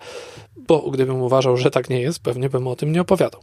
bo 0.58 0.92
gdybym 0.92 1.22
uważał, 1.22 1.58
że 1.58 1.72
tak 1.72 1.90
nie 1.90 2.02
jest, 2.02 2.20
pewnie 2.20 2.50
bym 2.50 2.68
o 2.68 2.76
tym 2.76 2.92
nie 2.92 3.02
opowiadał. 3.02 3.42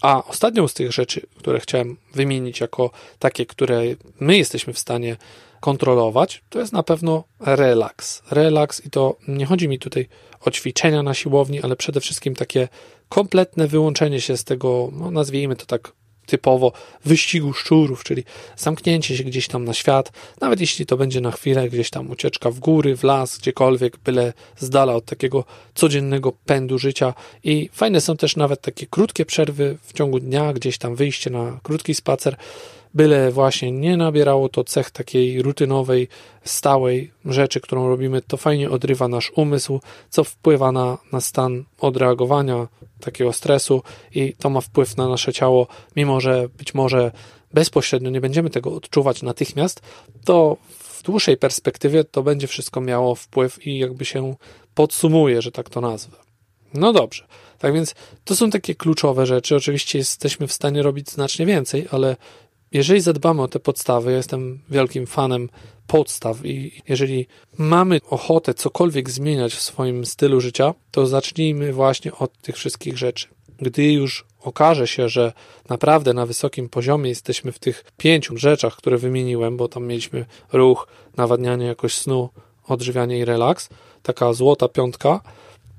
A 0.00 0.24
ostatnią 0.24 0.68
z 0.68 0.74
tych 0.74 0.92
rzeczy, 0.92 1.26
które 1.36 1.60
chciałem 1.60 1.96
wymienić 2.14 2.60
jako 2.60 2.90
takie, 3.18 3.46
które 3.46 3.82
my 4.20 4.36
jesteśmy 4.36 4.72
w 4.72 4.78
stanie 4.78 5.16
kontrolować, 5.62 6.42
to 6.48 6.58
jest 6.58 6.72
na 6.72 6.82
pewno 6.82 7.24
relaks. 7.40 8.22
Relaks 8.30 8.86
i 8.86 8.90
to 8.90 9.16
nie 9.28 9.46
chodzi 9.46 9.68
mi 9.68 9.78
tutaj 9.78 10.08
o 10.40 10.50
ćwiczenia 10.50 11.02
na 11.02 11.14
siłowni, 11.14 11.62
ale 11.62 11.76
przede 11.76 12.00
wszystkim 12.00 12.34
takie 12.34 12.68
kompletne 13.08 13.66
wyłączenie 13.66 14.20
się 14.20 14.36
z 14.36 14.44
tego, 14.44 14.88
no 14.92 15.10
nazwijmy 15.10 15.56
to 15.56 15.66
tak 15.66 15.92
typowo 16.26 16.72
wyścigu 17.04 17.52
szczurów, 17.52 18.04
czyli 18.04 18.24
zamknięcie 18.56 19.16
się 19.16 19.24
gdzieś 19.24 19.48
tam 19.48 19.64
na 19.64 19.74
świat, 19.74 20.12
nawet 20.40 20.60
jeśli 20.60 20.86
to 20.86 20.96
będzie 20.96 21.20
na 21.20 21.30
chwilę 21.30 21.68
gdzieś 21.68 21.90
tam 21.90 22.10
ucieczka 22.10 22.50
w 22.50 22.58
góry, 22.58 22.96
w 22.96 23.04
las, 23.04 23.38
gdziekolwiek, 23.38 23.96
byle 23.96 24.32
z 24.56 24.70
dala 24.70 24.94
od 24.94 25.04
takiego 25.04 25.44
codziennego 25.74 26.32
pędu 26.32 26.78
życia. 26.78 27.14
I 27.44 27.70
fajne 27.72 28.00
są 28.00 28.16
też 28.16 28.36
nawet 28.36 28.60
takie 28.60 28.86
krótkie 28.86 29.26
przerwy 29.26 29.78
w 29.82 29.92
ciągu 29.92 30.20
dnia, 30.20 30.52
gdzieś 30.52 30.78
tam 30.78 30.94
wyjście 30.96 31.30
na 31.30 31.60
krótki 31.62 31.94
spacer, 31.94 32.36
byle 32.94 33.32
właśnie 33.32 33.72
nie 33.72 33.96
nabierało 33.96 34.48
to 34.48 34.64
cech 34.64 34.90
takiej 34.90 35.42
rutynowej, 35.42 36.08
stałej 36.44 37.12
rzeczy, 37.24 37.60
którą 37.60 37.88
robimy, 37.88 38.22
to 38.22 38.36
fajnie 38.36 38.70
odrywa 38.70 39.08
nasz 39.08 39.32
umysł, 39.36 39.80
co 40.10 40.24
wpływa 40.24 40.72
na, 40.72 40.98
na 41.12 41.20
stan 41.20 41.64
odreagowania 41.80 42.68
takiego 43.00 43.32
stresu 43.32 43.82
i 44.14 44.34
to 44.38 44.50
ma 44.50 44.60
wpływ 44.60 44.96
na 44.96 45.08
nasze 45.08 45.32
ciało, 45.32 45.66
mimo 45.96 46.20
że 46.20 46.48
być 46.58 46.74
może 46.74 47.12
bezpośrednio 47.52 48.10
nie 48.10 48.20
będziemy 48.20 48.50
tego 48.50 48.74
odczuwać 48.74 49.22
natychmiast, 49.22 49.80
to 50.24 50.56
w 50.78 51.02
dłuższej 51.02 51.36
perspektywie 51.36 52.04
to 52.04 52.22
będzie 52.22 52.46
wszystko 52.46 52.80
miało 52.80 53.14
wpływ 53.14 53.66
i 53.66 53.78
jakby 53.78 54.04
się 54.04 54.34
podsumuje, 54.74 55.42
że 55.42 55.52
tak 55.52 55.70
to 55.70 55.80
nazwę. 55.80 56.16
No 56.74 56.92
dobrze. 56.92 57.26
Tak 57.58 57.74
więc 57.74 57.94
to 58.24 58.36
są 58.36 58.50
takie 58.50 58.74
kluczowe 58.74 59.26
rzeczy. 59.26 59.56
Oczywiście 59.56 59.98
jesteśmy 59.98 60.46
w 60.46 60.52
stanie 60.52 60.82
robić 60.82 61.10
znacznie 61.10 61.46
więcej, 61.46 61.86
ale 61.90 62.16
jeżeli 62.72 63.00
zadbamy 63.00 63.42
o 63.42 63.48
te 63.48 63.60
podstawy, 63.60 64.10
ja 64.10 64.16
jestem 64.16 64.60
wielkim 64.70 65.06
fanem 65.06 65.48
podstaw 65.86 66.46
i 66.46 66.82
jeżeli 66.88 67.26
mamy 67.58 68.00
ochotę 68.10 68.54
cokolwiek 68.54 69.10
zmieniać 69.10 69.54
w 69.54 69.62
swoim 69.62 70.06
stylu 70.06 70.40
życia, 70.40 70.74
to 70.90 71.06
zacznijmy 71.06 71.72
właśnie 71.72 72.14
od 72.14 72.38
tych 72.38 72.56
wszystkich 72.56 72.98
rzeczy. 72.98 73.28
Gdy 73.58 73.92
już 73.92 74.24
okaże 74.40 74.86
się, 74.86 75.08
że 75.08 75.32
naprawdę 75.68 76.12
na 76.12 76.26
wysokim 76.26 76.68
poziomie 76.68 77.08
jesteśmy 77.08 77.52
w 77.52 77.58
tych 77.58 77.84
pięciu 77.96 78.36
rzeczach, 78.36 78.76
które 78.76 78.98
wymieniłem, 78.98 79.56
bo 79.56 79.68
tam 79.68 79.86
mieliśmy 79.86 80.26
ruch, 80.52 80.86
nawadnianie 81.16 81.66
jakoś 81.66 81.94
snu, 81.94 82.28
odżywianie 82.68 83.18
i 83.18 83.24
relaks, 83.24 83.68
taka 84.02 84.32
złota 84.32 84.68
piątka, 84.68 85.20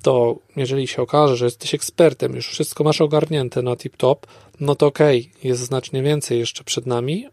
to 0.03 0.35
jeżeli 0.55 0.87
się 0.87 1.01
okaże, 1.01 1.37
że 1.37 1.45
jesteś 1.45 1.73
ekspertem, 1.73 2.35
już 2.35 2.47
wszystko 2.47 2.83
masz 2.83 3.01
ogarnięte 3.01 3.61
na 3.61 3.75
tip-top, 3.75 4.15
no 4.59 4.75
to 4.75 4.85
okej, 4.85 5.29
okay, 5.31 5.49
jest 5.49 5.61
znacznie 5.61 6.03
więcej 6.03 6.39
jeszcze 6.39 6.63
przed 6.63 6.85
nami, 6.85 7.27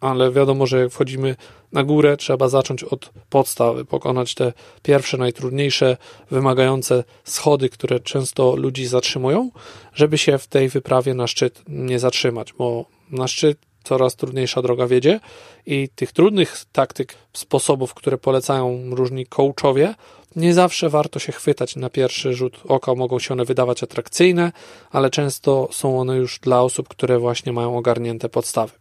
ale 0.00 0.32
wiadomo, 0.32 0.66
że 0.66 0.80
jak 0.80 0.90
wchodzimy 0.90 1.36
na 1.72 1.84
górę, 1.84 2.16
trzeba 2.16 2.48
zacząć 2.48 2.84
od 2.84 3.10
podstawy, 3.30 3.84
pokonać 3.84 4.34
te 4.34 4.52
pierwsze, 4.82 5.16
najtrudniejsze, 5.16 5.96
wymagające 6.30 7.04
schody, 7.24 7.68
które 7.68 8.00
często 8.00 8.56
ludzi 8.56 8.86
zatrzymują, 8.86 9.50
żeby 9.94 10.18
się 10.18 10.38
w 10.38 10.46
tej 10.46 10.68
wyprawie 10.68 11.14
na 11.14 11.26
szczyt 11.26 11.62
nie 11.68 11.98
zatrzymać, 11.98 12.52
bo 12.52 12.84
na 13.10 13.28
szczyt 13.28 13.58
coraz 13.84 14.16
trudniejsza 14.16 14.62
droga 14.62 14.86
wiedzie 14.86 15.20
i 15.66 15.88
tych 15.94 16.12
trudnych 16.12 16.64
taktyk, 16.72 17.14
sposobów, 17.32 17.94
które 17.94 18.18
polecają 18.18 18.80
różni 18.90 19.26
coachowie, 19.26 19.94
nie 20.36 20.54
zawsze 20.54 20.88
warto 20.88 21.18
się 21.18 21.32
chwytać 21.32 21.76
na 21.76 21.90
pierwszy 21.90 22.34
rzut 22.34 22.60
oka, 22.68 22.94
mogą 22.94 23.18
się 23.18 23.34
one 23.34 23.44
wydawać 23.44 23.82
atrakcyjne, 23.82 24.52
ale 24.90 25.10
często 25.10 25.68
są 25.72 26.00
one 26.00 26.16
już 26.16 26.38
dla 26.38 26.62
osób, 26.62 26.88
które 26.88 27.18
właśnie 27.18 27.52
mają 27.52 27.76
ogarnięte 27.78 28.28
podstawy. 28.28 28.72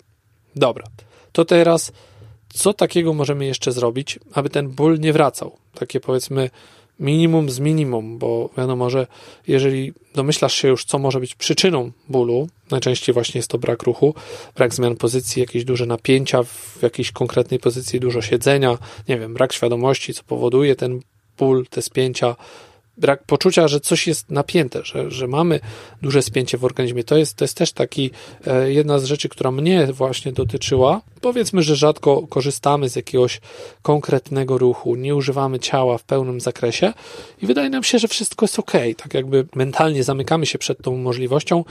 Dobra, 0.55 0.85
to 1.31 1.45
teraz 1.45 1.91
co 2.53 2.73
takiego 2.73 3.13
możemy 3.13 3.45
jeszcze 3.45 3.71
zrobić, 3.71 4.19
aby 4.33 4.49
ten 4.49 4.69
ból 4.69 4.99
nie 4.99 5.13
wracał? 5.13 5.57
Takie 5.73 5.99
powiedzmy 5.99 6.49
minimum 6.99 7.49
z 7.49 7.59
minimum, 7.59 8.17
bo 8.17 8.49
wiadomo, 8.57 8.89
że 8.89 9.07
jeżeli 9.47 9.93
domyślasz 10.15 10.53
się 10.53 10.67
już, 10.67 10.85
co 10.85 10.99
może 10.99 11.19
być 11.19 11.35
przyczyną 11.35 11.91
bólu, 12.09 12.47
najczęściej 12.71 13.13
właśnie 13.13 13.39
jest 13.39 13.49
to 13.49 13.57
brak 13.57 13.83
ruchu, 13.83 14.15
brak 14.55 14.73
zmian 14.73 14.95
pozycji, 14.95 15.39
jakieś 15.39 15.65
duże 15.65 15.85
napięcia 15.85 16.43
w 16.43 16.79
jakiejś 16.81 17.11
konkretnej 17.11 17.59
pozycji, 17.59 17.99
dużo 17.99 18.21
siedzenia, 18.21 18.77
nie 19.09 19.19
wiem, 19.19 19.33
brak 19.33 19.53
świadomości, 19.53 20.13
co 20.13 20.23
powoduje 20.23 20.75
ten 20.75 20.99
ból, 21.37 21.65
te 21.69 21.81
spięcia, 21.81 22.35
brak 22.97 23.23
poczucia, 23.23 23.67
że 23.67 23.79
coś 23.79 24.07
jest 24.07 24.31
napięte, 24.31 24.81
że, 24.83 25.11
że 25.11 25.27
mamy 25.27 25.59
duże 26.01 26.21
spięcie 26.21 26.57
w 26.57 26.65
organizmie. 26.65 27.03
To 27.03 27.17
jest, 27.17 27.37
to 27.37 27.43
jest 27.43 27.57
też 27.57 27.71
taki 27.71 28.11
e, 28.47 28.71
jedna 28.71 28.99
z 28.99 29.03
rzeczy, 29.03 29.29
która 29.29 29.51
mnie 29.51 29.87
właśnie 29.93 30.31
dotyczyła. 30.31 31.01
Powiedzmy, 31.21 31.63
że 31.63 31.75
rzadko 31.75 32.27
korzystamy 32.27 32.89
z 32.89 32.95
jakiegoś 32.95 33.41
konkretnego 33.81 34.57
ruchu, 34.57 34.95
nie 34.95 35.15
używamy 35.15 35.59
ciała 35.59 35.97
w 35.97 36.03
pełnym 36.03 36.41
zakresie 36.41 36.93
i 37.41 37.45
wydaje 37.45 37.69
nam 37.69 37.83
się, 37.83 37.99
że 37.99 38.07
wszystko 38.07 38.43
jest 38.43 38.59
ok. 38.59 38.71
Tak 38.97 39.13
jakby 39.13 39.45
mentalnie 39.55 40.03
zamykamy 40.03 40.45
się 40.45 40.57
przed 40.57 40.81
tą 40.81 40.97
możliwością, 40.97 41.63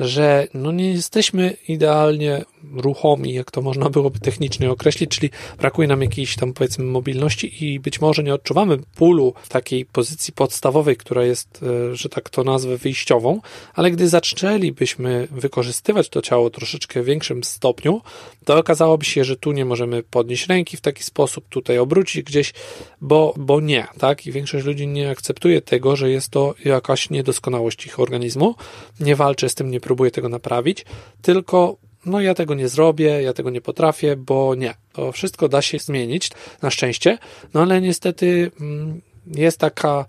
że 0.00 0.48
no 0.54 0.72
nie 0.72 0.92
jesteśmy 0.92 1.56
idealnie 1.68 2.44
ruchomi, 2.72 3.34
jak 3.34 3.50
to 3.50 3.62
można 3.62 3.90
byłoby 3.90 4.18
technicznie 4.18 4.70
określić, 4.70 5.10
czyli 5.10 5.30
brakuje 5.58 5.88
nam 5.88 6.02
jakiejś 6.02 6.36
tam 6.36 6.52
powiedzmy 6.52 6.84
mobilności 6.84 7.64
i 7.64 7.80
być 7.80 8.00
może 8.00 8.22
nie 8.22 8.34
odczuwamy 8.34 8.78
bólu 8.98 9.34
w 9.42 9.48
takiej 9.48 9.84
pozycji 9.84 10.32
podstawowej, 10.32 10.96
która 10.96 11.24
jest, 11.24 11.60
e, 11.92 11.96
że 11.96 12.08
tak 12.08 12.30
to 12.30 12.44
nazwę, 12.44 12.76
wyjściową, 12.76 13.40
ale 13.74 13.90
gdy 13.90 14.08
zaczęlibyśmy 14.08 15.28
wykorzystywać 15.30 16.08
to 16.08 16.22
ciało 16.22 16.50
troszeczkę 16.50 17.02
w 17.02 17.06
większym 17.06 17.44
stopniu, 17.44 18.00
to 18.44 18.58
okazałoby 18.58 19.04
się, 19.04 19.24
że 19.24 19.36
tu 19.36 19.52
nie 19.52 19.64
możemy 19.64 20.02
podnieść 20.02 20.46
ręki 20.46 20.76
w 20.76 20.80
taki 20.80 21.02
sposób, 21.02 21.48
tutaj 21.48 21.78
obrócić 21.78 22.22
gdzieś, 22.22 22.52
bo, 23.00 23.34
bo 23.36 23.60
nie, 23.60 23.86
tak? 23.98 24.26
I 24.26 24.32
większość 24.32 24.66
ludzi 24.66 24.86
nie 24.86 25.10
akceptuje 25.10 25.62
tego, 25.62 25.96
że 25.96 26.10
jest 26.10 26.28
to 26.28 26.54
jakaś 26.64 27.10
niedoskonałość 27.10 27.86
ich 27.86 28.00
organizmu, 28.00 28.54
nie 29.00 29.16
walczy 29.16 29.48
z 29.48 29.54
tym, 29.54 29.70
nie 29.70 29.80
próbuje 29.86 30.10
tego 30.10 30.28
naprawić, 30.28 30.84
tylko 31.22 31.76
no 32.06 32.20
ja 32.20 32.34
tego 32.34 32.54
nie 32.54 32.68
zrobię, 32.68 33.22
ja 33.22 33.32
tego 33.32 33.50
nie 33.50 33.60
potrafię, 33.60 34.16
bo 34.16 34.54
nie. 34.54 34.74
To 34.92 35.12
wszystko 35.12 35.48
da 35.48 35.62
się 35.62 35.78
zmienić, 35.78 36.30
na 36.62 36.70
szczęście, 36.70 37.18
no 37.54 37.62
ale 37.62 37.80
niestety 37.80 38.50
mm, 38.60 39.00
jest 39.26 39.58
taka 39.58 40.04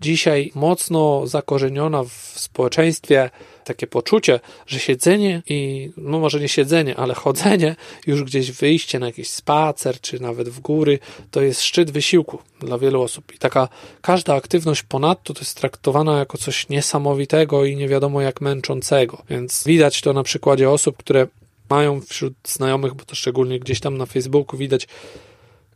dzisiaj 0.00 0.50
mocno 0.54 1.26
zakorzeniona 1.26 2.04
w 2.04 2.12
społeczeństwie 2.36 3.30
takie 3.64 3.86
poczucie, 3.86 4.40
że 4.66 4.78
siedzenie 4.78 5.42
i, 5.48 5.90
no 5.96 6.18
może 6.18 6.40
nie 6.40 6.48
siedzenie, 6.48 6.96
ale 6.96 7.14
chodzenie, 7.14 7.76
już 8.06 8.24
gdzieś 8.24 8.52
wyjście 8.52 8.98
na 8.98 9.06
jakiś 9.06 9.30
spacer, 9.30 10.00
czy 10.00 10.22
nawet 10.22 10.48
w 10.48 10.60
góry, 10.60 10.98
to 11.30 11.42
jest 11.42 11.62
szczyt 11.62 11.90
wysiłku 11.90 12.38
dla 12.60 12.78
wielu 12.78 13.02
osób. 13.02 13.34
I 13.34 13.38
taka 13.38 13.68
każda 14.00 14.34
aktywność 14.34 14.82
ponadto 14.82 15.34
to 15.34 15.40
jest 15.40 15.56
traktowana 15.56 16.18
jako 16.18 16.38
coś 16.38 16.68
niesamowitego 16.68 17.64
i 17.64 17.76
nie 17.76 17.88
wiadomo 17.88 18.20
jak 18.20 18.40
męczącego. 18.40 19.22
Więc 19.30 19.64
widać 19.66 20.00
to 20.00 20.12
na 20.12 20.22
przykładzie 20.22 20.70
osób, 20.70 20.96
które 20.96 21.26
mają 21.70 22.00
wśród 22.00 22.34
znajomych, 22.46 22.94
bo 22.94 23.04
to 23.04 23.14
szczególnie 23.14 23.60
gdzieś 23.60 23.80
tam 23.80 23.98
na 23.98 24.06
Facebooku 24.06 24.58
widać 24.58 24.88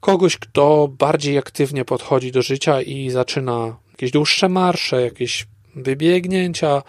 kogoś, 0.00 0.36
kto 0.36 0.88
bardziej 0.98 1.38
aktywnie 1.38 1.84
podchodzi 1.84 2.32
do 2.32 2.42
życia 2.42 2.82
i 2.82 3.10
zaczyna 3.10 3.76
jakieś 3.90 4.10
dłuższe 4.10 4.48
marsze, 4.48 5.02
jakieś 5.02 5.46
wybiegnięcia, 5.76 6.82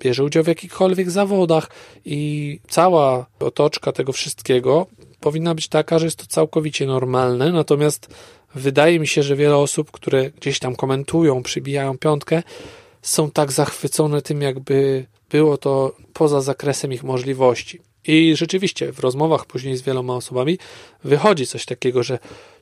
bierze 0.00 0.24
udział 0.24 0.44
w 0.44 0.46
jakichkolwiek 0.46 1.10
zawodach 1.10 1.70
i 2.04 2.60
cała 2.68 3.26
otoczka 3.40 3.92
tego 3.92 4.12
wszystkiego 4.12 4.86
powinna 5.20 5.54
być 5.54 5.68
taka, 5.68 5.98
że 5.98 6.04
jest 6.06 6.18
to 6.18 6.26
całkowicie 6.26 6.86
normalne, 6.86 7.52
natomiast 7.52 8.14
wydaje 8.54 9.00
mi 9.00 9.06
się, 9.06 9.22
że 9.22 9.36
wiele 9.36 9.56
osób, 9.56 9.90
które 9.90 10.30
gdzieś 10.30 10.58
tam 10.58 10.76
komentują, 10.76 11.42
przybijają 11.42 11.98
piątkę, 11.98 12.42
są 13.02 13.30
tak 13.30 13.52
zachwycone 13.52 14.22
tym, 14.22 14.42
jakby 14.42 15.06
było 15.30 15.58
to 15.58 15.96
poza 16.12 16.40
zakresem 16.40 16.92
ich 16.92 17.04
możliwości. 17.04 17.80
I 18.08 18.36
rzeczywiście 18.36 18.92
w 18.92 18.98
rozmowach 18.98 19.46
później 19.46 19.76
z 19.76 19.82
wieloma 19.82 20.14
osobami 20.14 20.58
wychodzi 21.04 21.46
coś 21.46 21.64
takiego, 21.64 22.02
że 22.02 22.18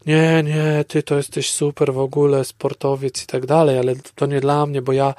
nie, 0.07 0.42
nie, 0.42 0.85
ty 0.88 1.02
to 1.02 1.16
jesteś 1.16 1.50
super 1.50 1.94
w 1.94 1.98
ogóle, 1.98 2.44
sportowiec 2.44 3.22
i 3.22 3.26
tak 3.26 3.46
dalej, 3.46 3.78
ale 3.78 3.94
to 4.14 4.26
nie 4.26 4.40
dla 4.40 4.66
mnie, 4.66 4.83
bo 4.83 4.92
ja, 4.92 5.14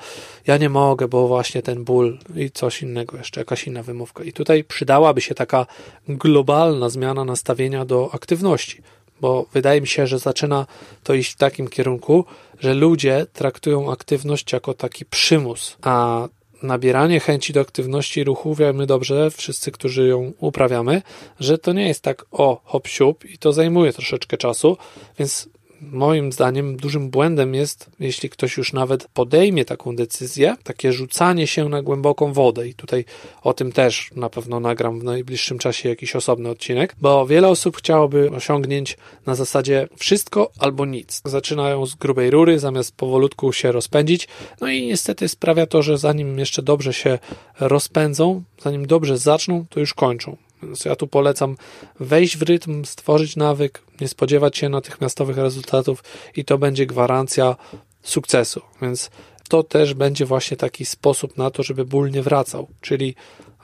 ja 0.48 0.58
nie 0.58 0.70
mogę, 0.70 1.08
bo 1.08 1.28
właśnie 1.28 1.62
ten 1.62 1.84
ból 1.84 2.20
i 2.36 2.52
coś 2.52 2.82
innego 2.82 3.18
jeszcze, 3.18 3.42
jakaś 3.42 3.68
inna 3.68 3.84
wymówka. 3.84 4.24
I 4.24 4.34
tutaj 4.34 4.64
przydałaby 4.64 5.22
się 5.22 5.36
taka 5.36 5.66
globalna 6.08 6.90
zmiana 6.90 7.26
nastawienia 7.26 7.86
do 7.86 8.10
aktywności, 8.14 8.82
bo 9.22 9.46
wydaje 9.54 9.82
mi 9.82 9.88
się, 9.88 10.08
że 10.08 10.20
zaczyna 10.20 10.66
to 11.04 11.14
iść 11.14 11.32
w 11.34 11.38
takim 11.38 11.68
kierunku, 11.68 12.26
że 12.60 12.74
ludzie 12.74 13.26
traktują 13.34 13.92
aktywność 13.92 14.54
jako 14.54 14.74
taki 14.74 15.06
przymus, 15.06 15.78
a 15.82 16.28
nabieranie 16.64 17.20
chęci 17.20 17.54
do 17.54 17.62
aktywności 17.62 18.24
ruchu, 18.24 18.56
wiemy 18.56 18.86
dobrze, 18.86 19.32
wszyscy, 19.32 19.72
którzy 19.72 20.08
ją 20.08 20.34
uprawiamy, 20.40 21.02
że 21.40 21.58
to 21.58 21.74
nie 21.74 21.88
jest 21.88 22.02
tak 22.02 22.26
o 22.32 22.62
hop 22.64 22.88
siup 22.88 23.26
i 23.26 23.38
to 23.38 23.54
zajmuje 23.54 23.94
troszeczkę 23.94 24.38
czasu, 24.38 24.78
więc 25.20 25.50
moim 25.92 26.32
zdaniem 26.32 26.78
dużym 26.78 27.10
błędem 27.10 27.54
jest, 27.54 27.90
jeśli 28.00 28.30
ktoś 28.30 28.58
już 28.58 28.74
nawet 28.74 29.08
podejmie 29.14 29.66
taką 29.66 29.96
decyzję, 29.96 30.56
takie 30.64 30.94
rzucanie 30.94 31.48
się 31.48 31.70
na 31.70 31.82
głęboką 31.82 32.34
wodę. 32.34 32.68
I 32.68 32.74
tutaj 32.74 33.06
o 33.42 33.54
tym 33.54 33.72
też 33.72 34.12
na 34.16 34.30
pewno 34.30 34.60
nagram 34.60 35.00
w 35.00 35.04
najbliższym 35.04 35.58
czasie 35.58 35.90
jakiś 35.90 36.16
osobny 36.16 36.50
odcinek, 36.50 36.96
bo 37.02 37.26
wiele 37.26 37.48
osób 37.48 37.78
chciałoby 37.78 38.32
osiągnięć 38.32 38.98
na 39.26 39.36
zasadzie 39.36 39.88
wszystko 39.98 40.52
albo 40.60 40.86
nic. 40.86 41.22
Zaczynają 41.26 41.86
z 41.86 41.96
grubej 41.96 42.32
rury, 42.32 42.60
zamiast 42.60 42.96
powolutku 42.96 43.54
się 43.54 43.72
rozpędzić. 43.72 44.28
No 44.62 44.70
i 44.70 44.86
niestety 44.86 45.28
sprawia 45.28 45.66
to, 45.66 45.82
że 45.82 45.98
zanim 45.98 46.40
jeszcze 46.40 46.62
dobrze 46.62 46.94
się 46.94 47.20
rozpędzą, 47.60 48.44
zanim 48.62 48.88
dobrze 48.88 49.18
zaczną, 49.18 49.66
to 49.70 49.80
już 49.80 49.94
kończą. 49.94 50.45
Więc 50.66 50.86
ja 50.86 50.96
tu 50.96 51.08
polecam 51.08 51.58
wejść 52.00 52.38
w 52.38 52.42
rytm, 52.42 52.86
stworzyć 52.86 53.36
nawyk, 53.36 53.82
nie 54.02 54.08
spodziewać 54.08 54.58
się 54.58 54.70
natychmiastowych 54.70 55.38
rezultatów 55.38 56.04
i 56.36 56.46
to 56.46 56.58
będzie 56.58 56.86
gwarancja 56.86 57.56
sukcesu. 58.04 58.62
Więc 58.82 59.10
to 59.50 59.64
też 59.64 59.94
będzie 59.94 60.26
właśnie 60.26 60.58
taki 60.58 60.86
sposób 60.86 61.38
na 61.38 61.52
to, 61.52 61.64
żeby 61.64 61.86
ból 61.86 62.12
nie 62.12 62.22
wracał, 62.22 62.68
czyli 62.82 63.16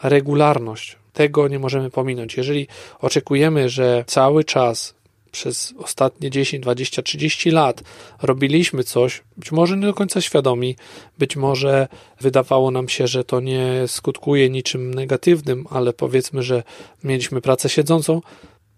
regularność. 0.03 0.97
Tego 1.13 1.47
nie 1.47 1.59
możemy 1.59 1.89
pominąć. 1.89 2.37
Jeżeli 2.37 2.67
oczekujemy, 2.99 3.69
że 3.69 4.03
cały 4.07 4.43
czas 4.43 4.93
przez 5.31 5.73
ostatnie 5.77 6.29
10, 6.29 6.63
20, 6.63 7.01
30 7.01 7.51
lat 7.51 7.83
robiliśmy 8.21 8.83
coś, 8.83 9.23
być 9.37 9.51
może 9.51 9.77
nie 9.77 9.85
do 9.85 9.93
końca 9.93 10.21
świadomi, 10.21 10.75
być 11.17 11.35
może 11.35 11.87
wydawało 12.21 12.71
nam 12.71 12.89
się, 12.89 13.07
że 13.07 13.23
to 13.23 13.39
nie 13.39 13.83
skutkuje 13.87 14.49
niczym 14.49 14.93
negatywnym, 14.93 15.65
ale 15.69 15.93
powiedzmy, 15.93 16.43
że 16.43 16.63
mieliśmy 17.03 17.41
pracę 17.41 17.69
siedzącą 17.69 18.21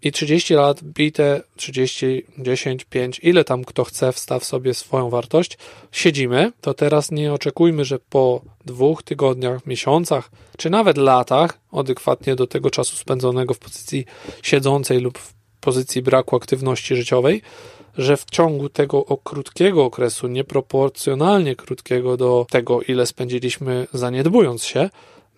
i 0.04 0.12
30 0.12 0.54
lat 0.54 0.84
bite, 0.84 1.42
30, 1.56 2.26
10, 2.38 2.86
5, 2.86 3.20
ile 3.24 3.44
tam 3.44 3.64
kto 3.66 3.84
chce, 3.84 4.12
wstaw 4.12 4.46
sobie 4.46 4.74
swoją 4.74 5.10
wartość, 5.10 5.58
siedzimy, 5.92 6.52
to 6.62 6.74
teraz 6.74 7.12
nie 7.12 7.34
oczekujmy, 7.34 7.86
że 7.86 8.00
po 8.00 8.42
dwóch 8.66 9.04
tygodniach, 9.04 9.66
miesiącach, 9.66 10.32
czy 10.58 10.70
nawet 10.70 10.98
latach, 10.98 11.60
adekwatnie 11.72 12.36
do 12.36 12.48
tego 12.48 12.70
czasu 12.70 12.96
spędzonego 12.96 13.54
w 13.54 13.60
pozycji 13.60 14.06
siedzącej 14.42 15.00
lub 15.00 15.18
w 15.18 15.43
pozycji 15.64 16.02
braku 16.02 16.36
aktywności 16.36 16.96
życiowej, 16.96 17.42
że 17.98 18.18
w 18.18 18.26
ciągu 18.26 18.70
tego 18.70 19.04
krótkiego 19.24 19.86
okresu, 19.86 20.28
nieproporcjonalnie 20.28 21.56
krótkiego 21.56 22.18
do 22.18 22.46
tego, 22.50 22.82
ile 22.82 23.06
spędziliśmy 23.06 23.88
zaniedbując 23.94 24.64
się, 24.64 24.90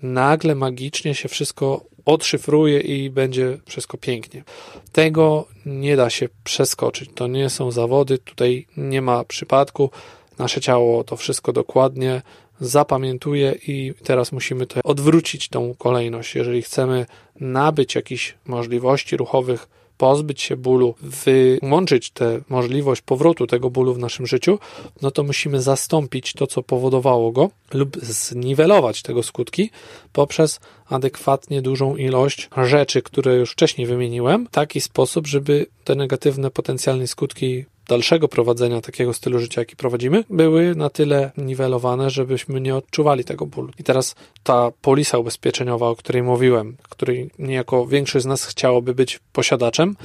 nagle 0.02 0.56
magicznie 0.56 1.16
się 1.16 1.30
wszystko 1.30 1.82
odszyfruje 2.06 2.80
i 2.80 3.10
będzie 3.10 3.58
wszystko 3.66 3.98
pięknie. 3.98 4.44
Tego 4.92 5.48
nie 5.66 5.96
da 5.96 6.10
się 6.10 6.30
przeskoczyć. 6.44 7.10
To 7.16 7.28
nie 7.28 7.50
są 7.50 7.72
zawody, 7.72 8.18
tutaj 8.18 8.68
nie 8.78 9.02
ma 9.02 9.24
przypadku. 9.24 9.90
Nasze 10.38 10.62
ciało 10.62 11.04
to 11.04 11.16
wszystko 11.16 11.54
dokładnie 11.54 12.22
zapamiętuje 12.60 13.56
i 13.68 13.94
teraz 14.04 14.32
musimy 14.32 14.68
to 14.68 14.80
odwrócić 14.84 15.50
tą 15.50 15.76
kolejność. 15.78 16.36
Jeżeli 16.36 16.62
chcemy 16.62 17.06
nabyć 17.40 17.96
jakichś 17.96 18.36
możliwości 18.46 19.18
ruchowych, 19.18 19.68
pozbyć 19.98 20.42
się 20.42 20.58
bólu, 20.58 20.96
wyłączyć 21.02 22.12
tę 22.12 22.42
możliwość 22.50 23.02
powrotu 23.02 23.48
tego 23.48 23.70
bólu 23.70 23.94
w 23.94 24.00
naszym 24.00 24.28
życiu, 24.28 24.60
no 25.02 25.12
to 25.12 25.24
musimy 25.24 25.62
zastąpić 25.62 26.34
to, 26.34 26.48
co 26.48 26.64
powodowało 26.64 27.32
go, 27.32 27.50
lub 27.74 27.98
zniwelować 27.98 29.02
tego 29.02 29.24
skutki 29.24 29.70
poprzez 30.14 30.60
adekwatnie 30.90 31.62
dużą 31.62 31.96
ilość 31.96 32.50
rzeczy, 32.64 33.02
które 33.02 33.36
już 33.36 33.52
wcześniej 33.52 33.88
wymieniłem, 33.88 34.48
w 34.48 34.52
taki 34.52 34.82
sposób, 34.82 35.28
żeby 35.28 35.66
te 35.84 35.96
negatywne 35.96 36.52
potencjalne 36.52 37.08
skutki 37.08 37.66
dalszego 37.88 38.28
prowadzenia 38.28 38.82
takiego 38.82 39.14
stylu 39.14 39.40
życia, 39.40 39.62
jaki 39.62 39.76
prowadzimy, 39.76 40.24
były 40.30 40.76
na 40.76 40.90
tyle 40.90 41.32
niwelowane, 41.38 42.10
żebyśmy 42.10 42.62
nie 42.62 42.76
odczuwali 42.76 43.24
tego 43.24 43.46
bólu. 43.46 43.70
I 43.80 43.84
teraz 43.84 44.16
ta 44.44 44.72
polisa 44.82 45.18
ubezpieczeniowa, 45.18 45.88
o 45.88 45.96
której 45.96 46.24
mówiłem, 46.24 46.78
której 46.90 47.30
niejako 47.40 47.88
większość 47.88 48.24
z 48.24 48.28
nas 48.28 48.46
chciałoby 48.46 48.96
być 48.96 49.20
posiadaczem, 49.34 49.96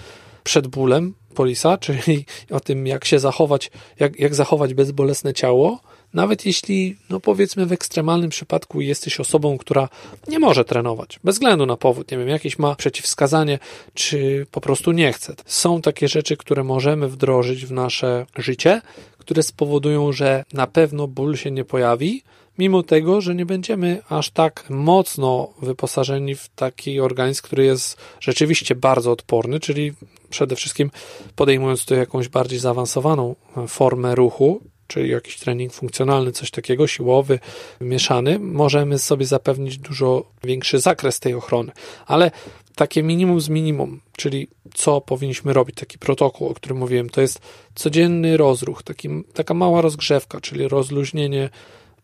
przed 0.44 0.66
bólem 0.66 1.14
polisa, 1.34 1.78
czyli 1.84 2.24
o 2.50 2.60
tym, 2.60 2.86
jak 2.86 3.04
się 3.04 3.18
zachować, 3.18 3.70
jak, 3.98 4.20
jak 4.20 4.34
zachować 4.34 4.74
bezbolesne 4.74 5.34
ciało, 5.34 5.80
nawet 6.14 6.46
jeśli, 6.46 6.96
no 7.10 7.20
powiedzmy, 7.20 7.66
w 7.66 7.72
ekstremalnym 7.72 8.30
przypadku 8.30 8.80
jesteś 8.80 9.20
osobą, 9.20 9.58
która 9.58 9.88
nie 10.28 10.38
może 10.38 10.64
trenować, 10.64 11.20
bez 11.24 11.34
względu 11.34 11.66
na 11.66 11.76
powód, 11.76 12.10
nie 12.10 12.18
wiem, 12.18 12.28
jakieś 12.28 12.58
ma 12.58 12.74
przeciwwskazanie, 12.74 13.58
czy 13.94 14.46
po 14.50 14.60
prostu 14.60 14.92
nie 14.92 15.12
chce. 15.12 15.34
Są 15.46 15.82
takie 15.82 16.08
rzeczy, 16.08 16.36
które 16.36 16.64
możemy 16.64 17.08
wdrożyć 17.08 17.66
w 17.66 17.72
nasze 17.72 18.26
życie, 18.36 18.82
które 19.18 19.42
spowodują, 19.42 20.12
że 20.12 20.44
na 20.52 20.66
pewno 20.66 21.06
ból 21.06 21.36
się 21.36 21.50
nie 21.50 21.64
pojawi, 21.64 22.22
mimo 22.58 22.82
tego, 22.82 23.20
że 23.20 23.34
nie 23.34 23.46
będziemy 23.46 24.02
aż 24.08 24.30
tak 24.30 24.64
mocno 24.70 25.48
wyposażeni 25.62 26.34
w 26.34 26.48
taki 26.48 27.00
organizm, 27.00 27.42
który 27.42 27.64
jest 27.64 27.96
rzeczywiście 28.20 28.74
bardzo 28.74 29.12
odporny, 29.12 29.60
czyli 29.60 29.92
przede 30.30 30.56
wszystkim 30.56 30.90
podejmując 31.36 31.84
tu 31.84 31.94
jakąś 31.94 32.28
bardziej 32.28 32.58
zaawansowaną 32.58 33.34
formę 33.68 34.14
ruchu, 34.14 34.60
czyli 34.90 35.10
jakiś 35.10 35.36
trening 35.36 35.72
funkcjonalny, 35.72 36.32
coś 36.32 36.50
takiego, 36.50 36.86
siłowy, 36.86 37.38
mieszany, 37.80 38.38
możemy 38.38 38.98
sobie 38.98 39.26
zapewnić 39.26 39.78
dużo 39.78 40.24
większy 40.44 40.80
zakres 40.80 41.20
tej 41.20 41.34
ochrony. 41.34 41.72
Ale 42.06 42.30
takie 42.74 43.02
minimum 43.02 43.40
z 43.40 43.48
minimum, 43.48 44.00
czyli 44.16 44.48
co 44.74 45.00
powinniśmy 45.00 45.52
robić, 45.52 45.76
taki 45.76 45.98
protokół, 45.98 46.48
o 46.48 46.54
którym 46.54 46.78
mówiłem, 46.78 47.10
to 47.10 47.20
jest 47.20 47.40
codzienny 47.74 48.36
rozruch, 48.36 48.82
taki, 48.82 49.08
taka 49.34 49.54
mała 49.54 49.80
rozgrzewka, 49.80 50.40
czyli 50.40 50.68
rozluźnienie 50.68 51.50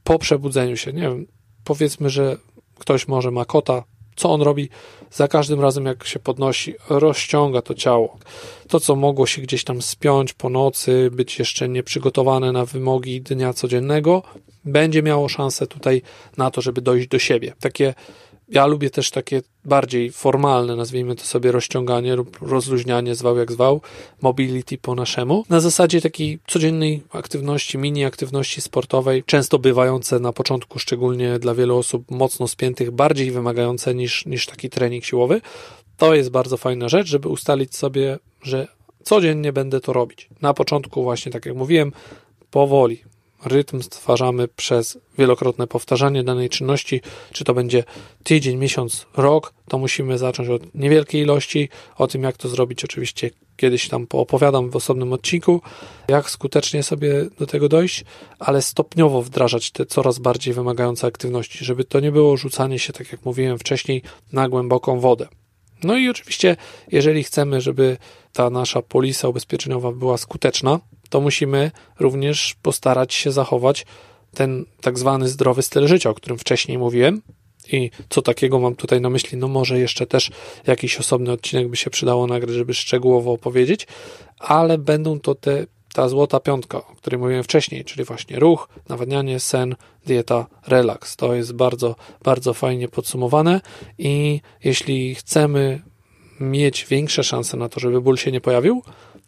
po 0.04 0.18
przebudzeniu 0.18 0.76
się. 0.76 0.92
Nie 0.92 1.02
wiem, 1.02 1.26
powiedzmy, 1.64 2.10
że 2.10 2.36
ktoś 2.78 3.08
może 3.08 3.30
ma 3.30 3.44
kota, 3.44 3.84
co 4.16 4.30
on 4.30 4.42
robi? 4.42 4.68
Za 5.10 5.28
każdym 5.28 5.60
razem, 5.60 5.86
jak 5.86 6.06
się 6.06 6.18
podnosi, 6.18 6.74
rozciąga 6.90 7.62
to 7.62 7.74
ciało. 7.74 8.18
To, 8.68 8.80
co 8.80 8.96
mogło 8.96 9.26
się 9.26 9.42
gdzieś 9.42 9.64
tam 9.64 9.82
spiąć 9.82 10.32
po 10.32 10.48
nocy, 10.48 11.10
być 11.12 11.38
jeszcze 11.38 11.68
nieprzygotowane 11.68 12.52
na 12.52 12.64
wymogi 12.64 13.20
dnia 13.20 13.52
codziennego, 13.52 14.22
będzie 14.64 15.02
miało 15.02 15.28
szansę 15.28 15.66
tutaj 15.66 16.02
na 16.36 16.50
to, 16.50 16.60
żeby 16.60 16.80
dojść 16.80 17.08
do 17.08 17.18
siebie. 17.18 17.54
Takie 17.60 17.94
ja 18.48 18.66
lubię 18.66 18.90
też 18.90 19.10
takie 19.10 19.42
bardziej 19.64 20.12
formalne, 20.12 20.76
nazwijmy 20.76 21.16
to 21.16 21.24
sobie 21.24 21.52
rozciąganie 21.52 22.16
lub 22.16 22.38
rozluźnianie, 22.42 23.14
zwał 23.14 23.38
jak 23.38 23.52
zwał, 23.52 23.80
mobility 24.22 24.78
po 24.78 24.94
naszemu. 24.94 25.44
Na 25.48 25.60
zasadzie 25.60 26.00
takiej 26.00 26.38
codziennej 26.46 27.02
aktywności, 27.10 27.78
mini 27.78 28.04
aktywności 28.04 28.60
sportowej, 28.60 29.24
często 29.24 29.58
bywające 29.58 30.20
na 30.20 30.32
początku, 30.32 30.78
szczególnie 30.78 31.38
dla 31.38 31.54
wielu 31.54 31.78
osób 31.78 32.10
mocno 32.10 32.48
spiętych, 32.48 32.90
bardziej 32.90 33.30
wymagające 33.30 33.94
niż, 33.94 34.26
niż 34.26 34.46
taki 34.46 34.70
trening 34.70 35.04
siłowy. 35.04 35.40
To 35.96 36.14
jest 36.14 36.30
bardzo 36.30 36.56
fajna 36.56 36.88
rzecz, 36.88 37.06
żeby 37.06 37.28
ustalić 37.28 37.76
sobie, 37.76 38.18
że 38.42 38.68
codziennie 39.02 39.52
będę 39.52 39.80
to 39.80 39.92
robić. 39.92 40.28
Na 40.42 40.54
początku, 40.54 41.02
właśnie 41.02 41.32
tak 41.32 41.46
jak 41.46 41.56
mówiłem, 41.56 41.92
powoli, 42.50 43.02
rytm 43.44 43.82
stwarzamy 43.82 44.48
przez 44.48 44.98
wielokrotne 45.18 45.66
powtarzanie 45.66 46.24
danej 46.24 46.48
czynności, 46.48 47.00
czy 47.32 47.44
to 47.44 47.54
będzie 47.54 47.84
tydzień, 48.24 48.56
miesiąc, 48.56 49.06
rok, 49.16 49.52
to 49.68 49.78
musimy 49.78 50.18
zacząć 50.18 50.48
od 50.48 50.74
niewielkiej 50.74 51.22
ilości. 51.22 51.68
O 51.96 52.06
tym, 52.06 52.22
jak 52.22 52.36
to 52.36 52.48
zrobić, 52.48 52.84
oczywiście 52.84 53.30
kiedyś 53.56 53.88
tam 53.88 54.06
poopowiadam 54.06 54.70
w 54.70 54.76
osobnym 54.76 55.12
odcinku, 55.12 55.60
jak 56.08 56.30
skutecznie 56.30 56.82
sobie 56.82 57.26
do 57.38 57.46
tego 57.46 57.68
dojść, 57.68 58.04
ale 58.38 58.62
stopniowo 58.62 59.22
wdrażać 59.22 59.70
te 59.70 59.86
coraz 59.86 60.18
bardziej 60.18 60.54
wymagające 60.54 61.06
aktywności, 61.06 61.64
żeby 61.64 61.84
to 61.84 62.00
nie 62.00 62.12
było 62.12 62.36
rzucanie 62.36 62.78
się, 62.78 62.92
tak 62.92 63.12
jak 63.12 63.24
mówiłem 63.24 63.58
wcześniej, 63.58 64.02
na 64.32 64.48
głęboką 64.48 65.00
wodę. 65.00 65.28
No 65.84 65.98
i 65.98 66.08
oczywiście, 66.08 66.56
jeżeli 66.92 67.24
chcemy, 67.24 67.60
żeby 67.60 67.96
ta 68.32 68.50
nasza 68.50 68.82
polisa 68.82 69.28
ubezpieczeniowa 69.28 69.92
była 69.92 70.18
skuteczna, 70.18 70.80
to 71.08 71.20
musimy 71.20 71.70
również 71.98 72.56
postarać 72.62 73.14
się 73.14 73.32
zachować 73.32 73.86
ten 74.34 74.64
tak 74.80 74.98
zwany 74.98 75.28
zdrowy 75.28 75.62
styl 75.62 75.86
życia, 75.86 76.10
o 76.10 76.14
którym 76.14 76.38
wcześniej 76.38 76.78
mówiłem. 76.78 77.22
I 77.72 77.90
co 78.08 78.22
takiego 78.22 78.58
mam 78.58 78.74
tutaj 78.74 79.00
na 79.00 79.10
myśli? 79.10 79.38
No 79.38 79.48
może 79.48 79.78
jeszcze 79.78 80.06
też 80.06 80.30
jakiś 80.66 80.98
osobny 80.98 81.32
odcinek 81.32 81.68
by 81.68 81.76
się 81.76 81.90
przydało 81.90 82.26
nagrać, 82.26 82.54
żeby 82.54 82.74
szczegółowo 82.74 83.32
opowiedzieć, 83.32 83.86
ale 84.38 84.78
będą 84.78 85.20
to 85.20 85.34
te, 85.34 85.66
ta 85.94 86.08
złota 86.08 86.40
piątka, 86.40 86.78
o 86.78 86.96
której 86.96 87.20
mówiłem 87.20 87.44
wcześniej, 87.44 87.84
czyli 87.84 88.04
właśnie 88.04 88.38
ruch, 88.38 88.68
nawadnianie, 88.88 89.40
sen, 89.40 89.76
dieta, 90.06 90.46
relaks. 90.66 91.16
To 91.16 91.34
jest 91.34 91.52
bardzo, 91.52 91.96
bardzo 92.24 92.54
fajnie 92.54 92.88
podsumowane 92.88 93.60
i 93.98 94.40
jeśli 94.64 95.14
chcemy 95.14 95.82
mieć 96.40 96.84
większe 96.84 97.24
szanse 97.24 97.56
na 97.56 97.68
to, 97.68 97.80
żeby 97.80 98.00
ból 98.00 98.16
się 98.16 98.32
nie 98.32 98.40
pojawił, 98.40 98.82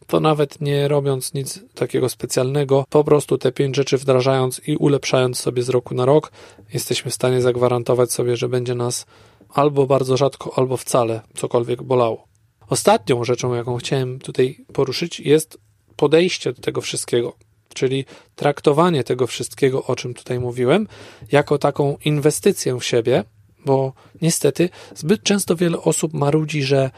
to 0.08 0.20
nawet 0.20 0.60
nie 0.60 0.88
robiąc 0.88 1.34
nic 1.34 1.60
takiego 1.74 2.08
specjalnego, 2.08 2.84
po 2.90 3.04
prostu 3.04 3.38
te 3.38 3.52
pięć 3.52 3.76
rzeczy 3.76 3.98
wdrażając 3.98 4.60
i 4.66 4.76
ulepszając 4.76 5.38
sobie 5.38 5.62
z 5.62 5.68
roku 5.68 5.94
na 5.94 6.04
rok, 6.04 6.32
jesteśmy 6.74 7.10
w 7.10 7.14
stanie 7.14 7.42
zagwarantować 7.42 8.12
sobie, 8.12 8.36
że 8.36 8.48
będzie 8.48 8.74
nas 8.74 9.06
albo 9.48 9.86
bardzo 9.86 10.16
rzadko, 10.16 10.52
albo 10.56 10.76
wcale 10.76 11.20
cokolwiek 11.34 11.82
bolało. 11.82 12.24
Ostatnią 12.68 13.24
rzeczą, 13.24 13.54
jaką 13.54 13.76
chciałem 13.76 14.18
tutaj 14.18 14.64
poruszyć, 14.72 15.20
jest 15.20 15.58
podejście 15.96 16.52
do 16.52 16.62
tego 16.62 16.80
wszystkiego, 16.80 17.32
czyli 17.74 18.04
traktowanie 18.36 19.04
tego 19.04 19.26
wszystkiego, 19.26 19.84
o 19.84 19.96
czym 19.96 20.14
tutaj 20.14 20.40
mówiłem, 20.40 20.88
jako 21.32 21.58
taką 21.58 21.96
inwestycję 22.04 22.78
w 22.78 22.84
siebie, 22.84 23.24
bo 23.64 23.92
niestety 24.22 24.68
zbyt 24.94 25.22
często 25.22 25.56
wiele 25.56 25.78
osób 25.78 26.14
marudzi, 26.14 26.62
że 26.62 26.90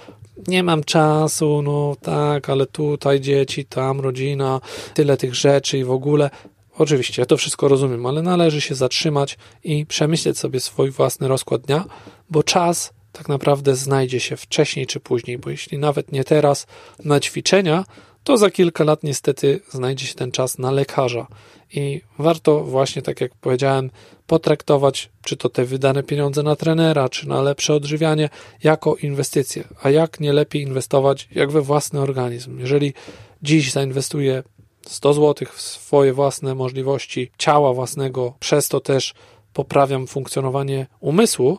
nie 0.48 0.62
mam 0.62 0.84
czasu, 0.84 1.62
no 1.62 1.96
tak, 2.02 2.50
ale 2.50 2.66
tutaj 2.66 3.20
dzieci, 3.20 3.64
tam 3.64 4.00
rodzina, 4.00 4.60
tyle 4.94 5.16
tych 5.16 5.34
rzeczy 5.34 5.78
i 5.78 5.84
w 5.84 5.90
ogóle. 5.90 6.30
Oczywiście, 6.78 7.22
ja 7.22 7.26
to 7.26 7.36
wszystko 7.36 7.68
rozumiem, 7.68 8.06
ale 8.06 8.22
należy 8.22 8.60
się 8.60 8.74
zatrzymać 8.74 9.38
i 9.64 9.86
przemyśleć 9.86 10.38
sobie 10.38 10.60
swój 10.60 10.90
własny 10.90 11.28
rozkład 11.28 11.62
dnia, 11.62 11.84
bo 12.30 12.42
czas 12.42 12.92
tak 13.12 13.28
naprawdę 13.28 13.76
znajdzie 13.76 14.20
się 14.20 14.36
wcześniej 14.36 14.86
czy 14.86 15.00
później, 15.00 15.38
bo 15.38 15.50
jeśli 15.50 15.78
nawet 15.78 16.12
nie 16.12 16.24
teraz 16.24 16.66
na 17.04 17.20
ćwiczenia, 17.20 17.84
to 18.24 18.36
za 18.36 18.50
kilka 18.50 18.84
lat 18.84 19.02
niestety 19.02 19.60
znajdzie 19.70 20.06
się 20.06 20.14
ten 20.14 20.32
czas 20.32 20.58
na 20.58 20.70
lekarza. 20.70 21.26
I 21.72 22.00
warto 22.18 22.60
właśnie, 22.60 23.02
tak 23.02 23.20
jak 23.20 23.34
powiedziałem, 23.34 23.90
potraktować, 24.26 25.10
czy 25.22 25.36
to 25.36 25.48
te 25.48 25.64
wydane 25.64 26.02
pieniądze 26.02 26.42
na 26.42 26.56
trenera, 26.56 27.08
czy 27.08 27.28
na 27.28 27.42
lepsze 27.42 27.74
odżywianie, 27.74 28.28
jako 28.64 28.96
inwestycje. 28.96 29.64
A 29.82 29.90
jak 29.90 30.20
nie 30.20 30.32
lepiej 30.32 30.62
inwestować, 30.62 31.28
jak 31.32 31.50
we 31.50 31.62
własny 31.62 32.00
organizm? 32.00 32.58
Jeżeli 32.58 32.94
dziś 33.42 33.72
zainwestuję 33.72 34.42
100 34.86 35.12
zł 35.14 35.48
w 35.52 35.60
swoje 35.60 36.12
własne 36.12 36.54
możliwości 36.54 37.30
ciała 37.38 37.74
własnego, 37.74 38.34
przez 38.40 38.68
to 38.68 38.80
też 38.80 39.14
poprawiam 39.52 40.06
funkcjonowanie 40.06 40.86
umysłu, 41.00 41.58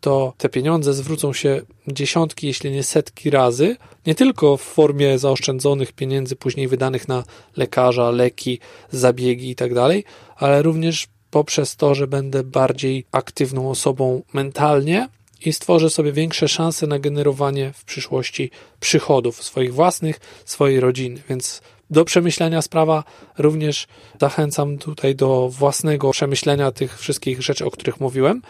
to 0.00 0.32
te 0.38 0.48
pieniądze 0.48 0.94
zwrócą 0.94 1.32
się 1.32 1.62
dziesiątki, 1.88 2.46
jeśli 2.46 2.70
nie 2.70 2.82
setki 2.82 3.30
razy, 3.30 3.76
nie 4.06 4.14
tylko 4.14 4.56
w 4.56 4.62
formie 4.62 5.18
zaoszczędzonych 5.18 5.92
pieniędzy 5.92 6.36
później 6.36 6.68
wydanych 6.68 7.08
na 7.08 7.24
lekarza, 7.56 8.10
leki, 8.10 8.58
zabiegi 8.90 9.48
itd., 9.48 9.74
tak 9.74 10.12
ale 10.36 10.62
również 10.62 11.08
poprzez 11.30 11.76
to, 11.76 11.94
że 11.94 12.06
będę 12.06 12.44
bardziej 12.44 13.04
aktywną 13.12 13.70
osobą 13.70 14.22
mentalnie 14.32 15.08
i 15.44 15.52
stworzę 15.52 15.90
sobie 15.90 16.12
większe 16.12 16.48
szanse 16.48 16.86
na 16.86 16.98
generowanie 16.98 17.72
w 17.72 17.84
przyszłości 17.84 18.50
przychodów 18.80 19.42
swoich 19.42 19.74
własnych, 19.74 20.20
swojej 20.44 20.80
rodziny. 20.80 21.22
Więc 21.28 21.62
do 21.90 22.04
przemyślenia 22.04 22.62
sprawa. 22.62 23.04
Również 23.38 23.86
zachęcam 24.20 24.78
tutaj 24.78 25.14
do 25.14 25.48
własnego 25.48 26.10
przemyślenia 26.10 26.72
tych 26.72 26.98
wszystkich 26.98 27.42
rzeczy, 27.42 27.64
o 27.64 27.70
których 27.70 28.00
mówiłem, 28.00 28.42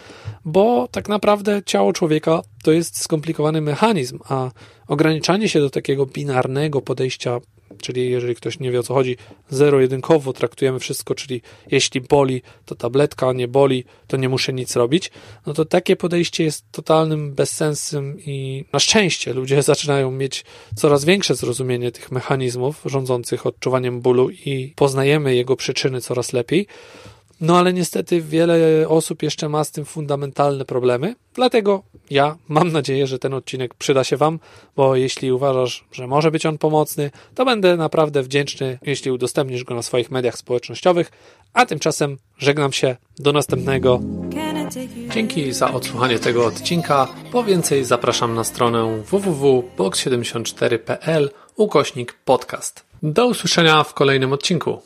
bo 0.44 0.88
tak 0.90 1.08
naprawdę 1.08 1.62
ciało 1.62 1.92
człowieka 1.92 2.42
to 2.62 2.72
jest 2.72 3.02
skomplikowany 3.02 3.60
mechanizm, 3.60 4.18
a 4.28 4.50
ograniczanie 4.88 5.48
się 5.48 5.60
do 5.60 5.70
takiego 5.70 6.06
binarnego 6.06 6.82
podejścia 6.82 7.40
czyli 7.82 8.10
jeżeli 8.10 8.34
ktoś 8.34 8.58
nie 8.58 8.70
wie 8.70 8.80
o 8.80 8.82
co 8.82 8.94
chodzi, 8.94 9.16
zero-jedynkowo 9.50 10.32
traktujemy 10.32 10.78
wszystko, 10.78 11.14
czyli 11.14 11.42
jeśli 11.70 12.00
boli, 12.00 12.42
to 12.64 12.74
tabletka, 12.74 13.32
nie 13.32 13.48
boli, 13.48 13.84
to 14.06 14.16
nie 14.16 14.28
muszę 14.28 14.52
nic 14.52 14.76
robić, 14.76 15.10
no 15.46 15.54
to 15.54 15.64
takie 15.64 15.96
podejście 15.96 16.44
jest 16.44 16.64
totalnym 16.72 17.34
bezsensem 17.34 18.20
i 18.20 18.64
na 18.72 18.78
szczęście 18.78 19.32
ludzie 19.32 19.62
zaczynają 19.72 20.10
mieć 20.10 20.44
coraz 20.76 21.04
większe 21.04 21.34
zrozumienie 21.34 21.92
tych 21.92 22.12
mechanizmów 22.12 22.82
rządzących 22.84 23.46
odczuwaniem 23.46 24.00
bólu 24.00 24.30
i 24.30 24.72
poznajemy 24.76 25.34
jego 25.34 25.56
przyczyny 25.56 26.00
coraz 26.00 26.32
lepiej. 26.32 26.66
No 27.40 27.58
ale 27.58 27.72
niestety 27.72 28.22
wiele 28.22 28.88
osób 28.88 29.22
jeszcze 29.22 29.48
ma 29.48 29.64
z 29.64 29.70
tym 29.70 29.84
fundamentalne 29.84 30.64
problemy, 30.64 31.14
dlatego 31.34 31.82
ja 32.10 32.36
mam 32.48 32.72
nadzieję, 32.72 33.06
że 33.06 33.18
ten 33.18 33.34
odcinek 33.34 33.74
przyda 33.74 34.04
się 34.04 34.16
Wam, 34.16 34.38
bo 34.76 34.96
jeśli 34.96 35.32
uważasz, 35.32 35.84
że 35.92 36.06
może 36.06 36.30
być 36.30 36.46
on 36.46 36.58
pomocny, 36.58 37.10
to 37.34 37.44
będę 37.44 37.76
naprawdę 37.76 38.22
wdzięczny, 38.22 38.78
jeśli 38.82 39.10
udostępnisz 39.10 39.64
go 39.64 39.74
na 39.74 39.82
swoich 39.82 40.10
mediach 40.10 40.38
społecznościowych, 40.38 41.12
a 41.52 41.66
tymczasem 41.66 42.18
żegnam 42.38 42.72
się, 42.72 42.96
do 43.18 43.32
następnego. 43.32 44.00
Dzięki 45.14 45.52
za 45.52 45.72
odsłuchanie 45.72 46.18
tego 46.18 46.46
odcinka. 46.46 47.08
Po 47.32 47.44
więcej 47.44 47.84
zapraszam 47.84 48.34
na 48.34 48.44
stronę 48.44 49.02
www.box74.pl 49.10 51.30
ukośnik 51.56 52.14
podcast. 52.24 52.84
Do 53.02 53.26
usłyszenia 53.26 53.84
w 53.84 53.94
kolejnym 53.94 54.32
odcinku. 54.32 54.78